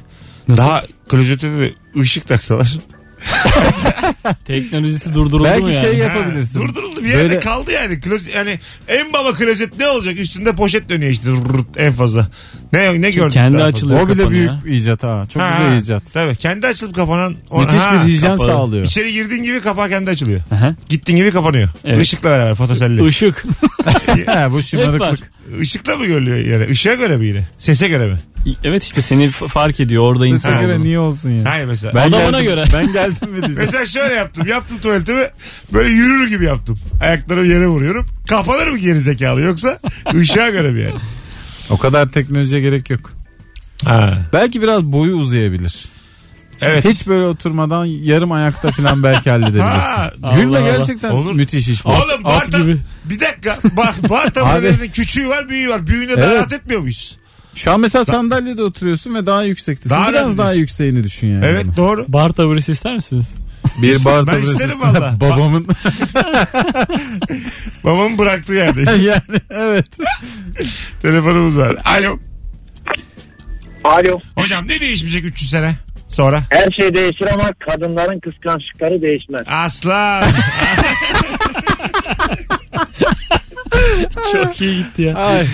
Nasıl? 0.49 0.63
Daha 0.63 0.83
klozette 1.09 1.47
de 1.47 1.71
ışık 1.99 2.27
taksalar. 2.27 2.77
Teknolojisi 4.45 5.13
durduruldu 5.13 5.37
mu 5.37 5.43
Belki 5.45 5.71
yani? 5.71 5.81
şey 5.81 5.99
Ha, 6.01 6.03
yapabilirsin. 6.13 6.59
durduruldu 6.61 7.03
bir 7.03 7.09
yerde 7.09 7.23
Böyle- 7.23 7.39
kaldı 7.39 7.71
yani. 7.71 7.99
Klozet, 7.99 8.35
yani 8.35 8.59
en 8.87 9.13
baba 9.13 9.33
klozet 9.33 9.77
ne 9.79 9.87
olacak? 9.87 10.19
Üstünde 10.19 10.55
poşet 10.55 10.89
dönüyor 10.89 11.11
işte 11.11 11.29
rrrt 11.29 11.67
en 11.77 11.93
fazla. 11.93 12.27
Ne 12.73 13.01
ne 13.01 13.11
gördün? 13.11 13.29
kendi 13.29 13.53
daha 13.57 13.63
fazla? 13.63 13.77
açılıyor. 13.77 14.01
O 14.01 14.07
bile 14.07 14.17
kapanıyor. 14.17 14.63
büyük 14.63 14.81
icat 14.81 15.03
ha. 15.03 15.25
Çok 15.33 15.41
Ha, 15.43 15.57
güzel 15.59 15.81
icat. 15.83 16.03
Tabii 16.13 16.35
kendi 16.35 16.67
açılıp 16.67 16.95
kapanan. 16.95 17.35
o- 17.49 17.61
Müthiş 17.61 17.79
ha, 17.79 17.93
bir 18.07 18.11
hijyen 18.13 18.31
kapalı. 18.31 18.47
sağlıyor. 18.47 18.85
İçeri 18.85 19.13
girdiğin 19.13 19.43
gibi 19.43 19.61
kapağı 19.61 19.89
kendi 19.89 20.09
açılıyor. 20.09 20.39
Aha. 20.51 20.75
Gittiğin 20.89 21.17
gibi 21.17 21.31
kapanıyor. 21.31 21.69
Evet. 21.85 21.99
Işıkla 22.03 22.29
beraber 22.29 22.55
fotoselli. 22.55 23.07
Işık. 23.07 23.43
He, 23.85 24.15
bu 24.25 24.25
Hep 24.25 24.53
var. 24.53 24.61
şımarıklık. 24.61 25.31
Işıkla 25.61 25.95
mı 25.95 26.05
görülüyor 26.05 26.37
yani? 26.37 26.71
Işığa 26.71 26.93
göre 26.93 27.17
mi 27.17 27.25
yine? 27.25 27.47
Sese 27.59 27.87
göre 27.87 28.07
mi? 28.07 28.17
Evet 28.63 28.83
işte 28.83 29.01
seni 29.01 29.29
f- 29.29 29.47
fark 29.47 29.79
ediyor 29.79 30.03
orada 30.03 30.23
Sese 30.23 30.33
insan 30.33 30.61
göre 30.61 30.73
olduğunu. 30.73 30.83
niye 30.83 30.99
olsun 30.99 31.29
ya? 31.29 31.49
Hayır 31.51 31.65
mesela. 31.65 31.95
Ben 31.95 32.09
Adamına 32.09 32.41
geldim, 32.41 32.45
göre. 32.55 32.63
Ben 32.73 32.93
geldim 32.93 33.29
mi 33.29 33.35
diyeceğim. 33.41 33.55
Mesela 33.59 33.85
şöyle 33.85 34.13
yaptım. 34.13 34.47
Yaptım 34.47 34.77
tuvaletimi. 34.77 35.23
Böyle 35.73 35.89
yürür 35.89 36.29
gibi 36.29 36.45
yaptım. 36.45 36.79
Ayaklarımı 37.01 37.47
yere 37.47 37.67
vuruyorum. 37.67 38.05
Kapanır 38.29 38.67
mı 38.67 38.77
geri 38.77 39.01
zekalı 39.01 39.41
yoksa 39.41 39.79
ışığa 40.15 40.49
göre 40.49 40.71
mi 40.71 40.81
yani? 40.81 40.95
O 41.69 41.77
kadar 41.77 42.09
teknolojiye 42.09 42.61
gerek 42.61 42.89
yok. 42.89 43.11
Ha. 43.85 44.17
Belki 44.33 44.61
biraz 44.61 44.83
boyu 44.83 45.15
uzayabilir. 45.15 45.85
Evet. 46.61 46.85
Hiç 46.85 47.07
böyle 47.07 47.25
oturmadan 47.25 47.85
yarım 47.85 48.31
ayakta 48.31 48.71
falan 48.71 49.03
belki 49.03 49.29
halledebilirsin. 49.29 49.67
Ha, 49.67 50.11
Gülle 50.35 50.57
Allah 50.57 50.59
Allah. 50.59 50.77
gerçekten 50.77 51.11
Olur. 51.11 51.33
müthiş 51.35 51.67
iş 51.67 51.85
bu. 51.85 51.89
Oğlum 51.89 52.25
at 52.25 52.51
tam- 52.51 52.61
gibi. 52.61 52.77
bir 53.05 53.19
dakika 53.19 53.57
bak 53.77 54.09
bar 54.09 54.25
Abi. 54.25 54.31
taburelerinin 54.33 54.89
küçüğü 54.91 55.29
var 55.29 55.49
büyüğü 55.49 55.69
var. 55.69 55.87
Büyüğüne 55.87 56.15
daha 56.17 56.25
Evet. 56.25 56.37
rahat 56.37 56.53
etmiyor 56.53 56.81
muyuz? 56.81 57.17
Şu 57.55 57.71
an 57.71 57.79
mesela 57.79 58.05
sandalyede 58.05 58.63
oturuyorsun 58.63 59.15
ve 59.15 59.25
daha 59.25 59.43
yüksektesin. 59.43 59.89
Daha 59.95 60.09
Biraz 60.09 60.23
daha 60.23 60.31
ediyorsun. 60.31 60.59
yükseğini 60.59 61.03
düşün 61.03 61.27
yani. 61.27 61.45
Evet 61.45 61.65
doğru. 61.77 62.05
Bar 62.07 62.29
taburesi 62.29 62.71
ister 62.71 62.95
misiniz? 62.95 63.35
Bir 63.81 64.05
bar 64.05 64.27
Ben 64.27 64.33
taburesi 64.33 64.51
isterim 64.51 64.81
valla. 64.81 65.15
Babamın 65.21 65.67
Babamın 67.83 68.17
bıraktığı 68.17 68.53
yerde. 68.53 68.81
yani 69.01 69.21
evet. 69.49 69.85
Telefonumuz 71.01 71.57
var. 71.57 71.75
Alo. 71.85 72.19
Alo. 73.83 74.19
Hocam 74.35 74.67
ne 74.67 74.81
değişmeyecek 74.81 75.25
300 75.25 75.49
sene 75.51 75.75
sonra? 76.09 76.43
Her 76.49 76.67
şey 76.81 76.95
değişir 76.95 77.27
ama 77.33 77.49
kadınların 77.59 78.19
kıskançlıkları 78.19 79.01
değişmez. 79.01 79.41
Aslan. 79.47 80.23
Çok 84.31 84.61
iyi 84.61 84.77
gitti 84.83 85.01
ya. 85.01 85.15
Ay. 85.15 85.45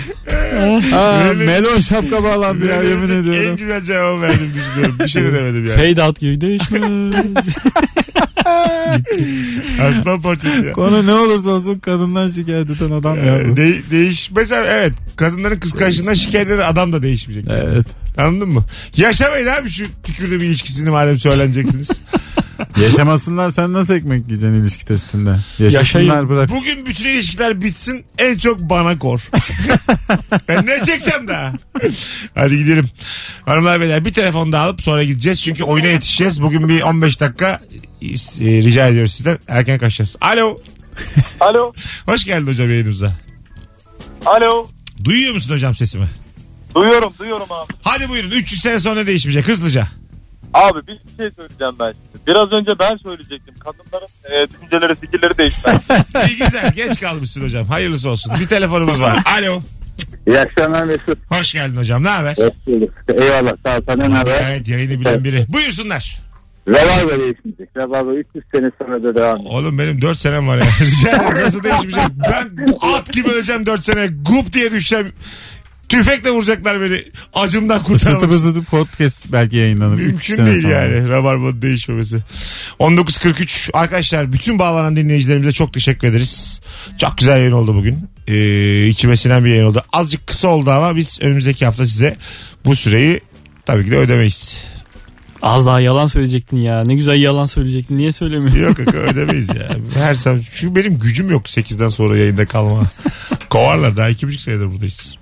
Aa, 0.94 1.32
melon 1.34 1.78
şapka 1.78 2.24
bağlandı 2.24 2.66
ya 2.66 2.82
yemin 2.82 3.10
En 3.10 3.22
ediyorum. 3.22 3.56
güzel 3.56 3.80
cevabı 3.82 4.20
verdim 4.22 4.52
düşünüyorum. 4.54 4.98
Bir 4.98 5.08
şey 5.08 5.22
de 5.22 5.32
demedim 5.34 5.64
yani. 5.64 5.74
Fade 5.94 6.02
out 6.02 6.20
gibi 6.20 6.40
değişmez. 6.40 6.82
Aslan 9.82 10.22
parçası 10.22 10.64
ya. 10.66 10.72
Konu 10.72 11.06
ne 11.06 11.12
olursa 11.12 11.50
olsun 11.50 11.78
kadından 11.78 12.28
şikayet 12.28 12.70
eden 12.70 12.90
adam 12.90 13.26
ya 13.26 13.38
Ee, 13.38 13.48
bu. 13.48 13.56
de- 13.56 13.90
değiş 13.90 14.30
mesela 14.36 14.64
evet 14.66 14.92
kadınların 15.16 15.56
kıskançlığından 15.56 16.14
şikayet 16.14 16.50
eden 16.50 16.72
adam 16.72 16.92
da 16.92 17.02
değişmeyecek. 17.02 17.52
Evet. 17.54 17.86
Anladın 18.18 18.48
mı? 18.48 18.64
Yaşamayın 18.96 19.46
abi 19.46 19.68
şu 19.68 19.84
tükürdüğüm 20.04 20.40
ilişkisini 20.42 20.90
madem 20.90 21.18
söyleneceksiniz. 21.18 21.90
Yaşamasınlar 22.80 23.50
sen 23.50 23.72
nasıl 23.72 23.94
ekmek 23.94 24.24
yiyeceksin 24.28 24.54
ilişki 24.62 24.84
testinde? 24.84 25.30
Yaşasınlar 25.58 26.04
Yaşayın. 26.04 26.28
bırak. 26.28 26.50
Bugün 26.50 26.86
bütün 26.86 27.04
ilişkiler 27.04 27.62
bitsin 27.62 28.04
en 28.18 28.38
çok 28.38 28.60
bana 28.60 28.98
kor. 28.98 29.20
ben 30.48 30.66
ne 30.66 30.82
çekeceğim 30.82 31.28
daha? 31.28 31.52
Hadi 32.34 32.56
gidelim. 32.58 32.88
Hanımlar 33.46 33.80
beyler 33.80 34.04
bir 34.04 34.12
telefon 34.12 34.52
daha 34.52 34.64
alıp 34.64 34.80
sonra 34.82 35.04
gideceğiz. 35.04 35.42
Çünkü 35.42 35.64
oyuna 35.64 35.86
yetişeceğiz. 35.86 36.42
Bugün 36.42 36.68
bir 36.68 36.82
15 36.82 37.20
dakika 37.20 37.60
e, 38.02 38.08
rica 38.40 38.86
ediyoruz 38.86 39.12
sizden. 39.14 39.38
Erken 39.48 39.78
kaçacağız. 39.78 40.16
Alo. 40.20 40.56
Alo. 41.40 41.72
Hoş 42.06 42.24
geldin 42.24 42.46
hocam 42.46 42.70
yayınımıza. 42.70 43.12
Alo. 44.26 44.68
Duyuyor 45.04 45.34
musun 45.34 45.54
hocam 45.54 45.74
sesimi? 45.74 46.06
Duyuyorum 46.74 47.12
duyuyorum 47.18 47.52
abi. 47.52 47.72
Hadi 47.82 48.08
buyurun 48.08 48.30
300 48.30 48.62
sene 48.62 48.80
sonra 48.80 49.00
ne 49.00 49.06
değişmeyecek 49.06 49.48
hızlıca. 49.48 49.88
Abi 50.56 50.86
bir 50.86 50.92
şey 51.16 51.30
söyleyeceğim 51.36 51.74
ben 51.80 51.92
şimdi. 51.92 52.26
Biraz 52.26 52.52
önce 52.52 52.78
ben 52.80 52.96
söyleyecektim. 52.96 53.54
Kadınların 53.58 54.08
e, 54.24 54.50
düşünceleri, 54.50 54.94
fikirleri 54.94 55.38
değişmez. 55.38 55.88
İyi 56.28 56.38
güzel 56.38 56.72
geç 56.72 57.00
kalmışsın 57.00 57.44
hocam. 57.44 57.66
Hayırlısı 57.66 58.10
olsun. 58.10 58.32
Bir 58.40 58.46
telefonumuz 58.46 59.00
var. 59.00 59.22
Alo. 59.38 59.60
İyi 60.26 60.38
akşamlar 60.38 60.84
Mesut. 60.84 61.18
Hoş 61.30 61.52
geldin 61.52 61.76
hocam. 61.76 62.04
Ne 62.04 62.08
haber? 62.08 62.36
Hoş 62.36 62.66
bulduk. 62.66 62.90
Eyvallah 63.08 63.52
sağ 63.66 63.76
ol. 63.78 63.82
Sana 63.88 64.08
ne 64.08 64.14
haber? 64.14 64.44
Evet 64.50 64.68
yayını 64.68 65.00
bilen 65.00 65.24
biri. 65.24 65.44
Buyursunlar. 65.48 66.20
Rabarba 66.68 67.10
değişmeyecek. 67.10 67.68
Rabarba 67.76 68.14
300 68.14 68.44
sene 68.54 68.70
sonra 68.78 69.02
da 69.02 69.14
devam 69.14 69.36
edecek. 69.36 69.52
Oğlum 69.52 69.78
benim 69.78 70.02
4 70.02 70.18
senem 70.18 70.48
var 70.48 70.56
ya. 70.56 70.64
Rica 70.80 71.10
ederim 71.10 71.44
nasıl 71.44 71.62
değişmeyecek? 71.62 72.04
Ben 72.32 72.66
at 72.96 73.12
gibi 73.12 73.28
öleceğim 73.28 73.66
4 73.66 73.84
sene. 73.84 74.06
Gup 74.06 74.52
diye 74.52 74.70
düşeceğim. 74.70 75.12
Tüfekle 75.88 76.30
vuracaklar 76.30 76.80
beni. 76.80 77.02
Acımdan 77.34 77.76
Isıtıp 77.80 77.92
kurtarmak. 78.00 78.32
ısıtıp 78.32 78.70
podcast 78.70 79.32
belki 79.32 79.56
yayınlanır. 79.56 79.94
Mümkün 79.96 80.46
değil 80.46 80.62
sonra. 80.62 80.72
yani 80.72 81.08
Rabarba'nın 81.08 81.62
değişmemesi. 81.62 82.16
19.43 82.80 83.70
arkadaşlar 83.72 84.32
bütün 84.32 84.58
bağlanan 84.58 84.96
dinleyicilerimize 84.96 85.52
çok 85.52 85.72
teşekkür 85.74 86.08
ederiz. 86.08 86.60
Çok 86.98 87.18
güzel 87.18 87.38
yayın 87.38 87.52
oldu 87.52 87.74
bugün. 87.74 88.08
Ee, 88.28 88.86
içime 88.86 89.16
sinen 89.16 89.44
bir 89.44 89.50
yayın 89.50 89.64
oldu. 89.64 89.82
Azıcık 89.92 90.26
kısa 90.26 90.48
oldu 90.48 90.70
ama 90.70 90.96
biz 90.96 91.18
önümüzdeki 91.22 91.64
hafta 91.64 91.86
size 91.86 92.16
bu 92.64 92.76
süreyi 92.76 93.20
tabii 93.66 93.84
ki 93.84 93.90
de 93.90 93.96
ödemeyiz. 93.96 94.64
Az 95.42 95.66
daha 95.66 95.80
yalan 95.80 96.06
söyleyecektin 96.06 96.56
ya. 96.56 96.84
Ne 96.84 96.94
güzel 96.94 97.20
yalan 97.22 97.44
söyleyecektin. 97.44 97.98
Niye 97.98 98.12
söylemiyorsun? 98.12 98.60
Yok 98.62 98.78
yok 98.78 98.94
ödemeyiz 98.94 99.48
ya. 99.48 99.76
Her 99.94 100.14
zaman 100.14 100.42
çünkü 100.54 100.74
benim 100.74 100.98
gücüm 100.98 101.30
yok 101.30 101.46
8'den 101.46 101.88
sonra 101.88 102.16
yayında 102.16 102.46
kalma. 102.46 102.82
Kovarlar 103.50 103.96
daha 103.96 104.08
iki 104.08 104.28
buçuk 104.28 104.40
senedir 104.40 104.72
buradayız. 104.72 105.16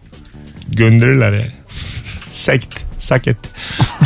Gönderirler 0.76 1.32
yani. 1.32 1.52
Sekt. 2.30 2.80
Saket. 2.98 3.36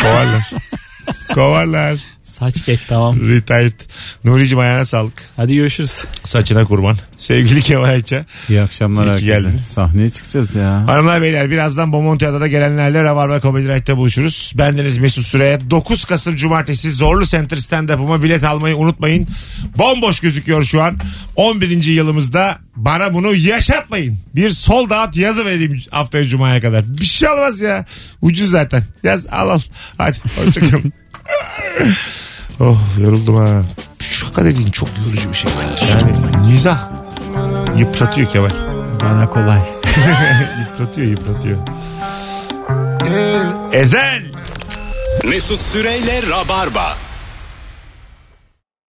Kovarlar. 0.02 0.50
Kovarlar. 1.34 1.98
Saç 2.28 2.64
ket 2.66 2.80
tamam. 2.88 3.20
Retired. 3.28 3.80
Nuri'cim 4.24 4.58
ayağına 4.58 4.84
sağlık. 4.84 5.12
Hadi 5.36 5.54
görüşürüz. 5.54 6.04
Saçına 6.24 6.64
kurban. 6.64 6.98
Sevgili 7.16 7.62
Kemal 7.62 7.88
Ayça. 7.88 8.24
İyi 8.48 8.60
akşamlar 8.60 9.04
İyi 9.04 9.08
herkese. 9.10 9.26
geldin. 9.26 9.60
Sahneye 9.66 10.08
çıkacağız 10.08 10.54
ya. 10.54 10.86
Hanımlar 10.86 11.22
beyler 11.22 11.50
birazdan 11.50 11.92
Bomontiada'da 11.92 12.46
gelenlerle 12.46 13.02
Rabarba 13.02 13.40
Comedy 13.40 13.68
Night'te 13.68 13.96
buluşuruz. 13.96 14.52
Bendeniz 14.58 14.98
Mesut 14.98 15.24
Süre'ye 15.26 15.70
9 15.70 16.04
Kasım 16.04 16.36
Cumartesi 16.36 16.92
Zorlu 16.92 17.26
Center 17.26 17.56
stand-up'ıma 17.56 18.22
bilet 18.22 18.44
almayı 18.44 18.76
unutmayın. 18.76 19.26
Bomboş 19.78 20.20
gözüküyor 20.20 20.64
şu 20.64 20.82
an. 20.82 20.98
11. 21.36 21.84
yılımızda 21.84 22.58
bana 22.76 23.14
bunu 23.14 23.34
yaşatmayın. 23.34 24.18
Bir 24.34 24.50
sol 24.50 24.90
dağıt 24.90 25.16
yazı 25.16 25.44
vereyim 25.46 25.82
haftaya 25.90 26.24
Cuma'ya 26.24 26.60
kadar. 26.60 26.84
Bir 27.00 27.04
şey 27.04 27.28
olmaz 27.28 27.60
ya. 27.60 27.84
Ucuz 28.22 28.50
zaten. 28.50 28.82
Yaz 29.02 29.26
al 29.26 29.48
al. 29.50 29.60
Hadi 29.98 30.18
hoşçakalın. 30.44 30.92
oh 32.60 32.78
yoruldum 33.02 33.36
ha. 33.36 33.62
Şaka 34.00 34.44
dediğin 34.44 34.70
çok 34.70 34.88
yorucu 35.06 35.30
bir 35.30 35.36
şey. 35.36 35.50
Yani 35.90 36.12
mizah 36.46 36.78
yıpratıyor 37.76 38.30
Kemal. 38.30 38.50
Bana 39.02 39.30
kolay. 39.30 39.60
Yıpratıyor 40.60 41.06
yıpratıyor. 41.08 41.58
Ezel. 43.72 44.22
Mesut 45.24 45.60
Süreyle 45.60 46.22
Rabarba. 46.30 46.96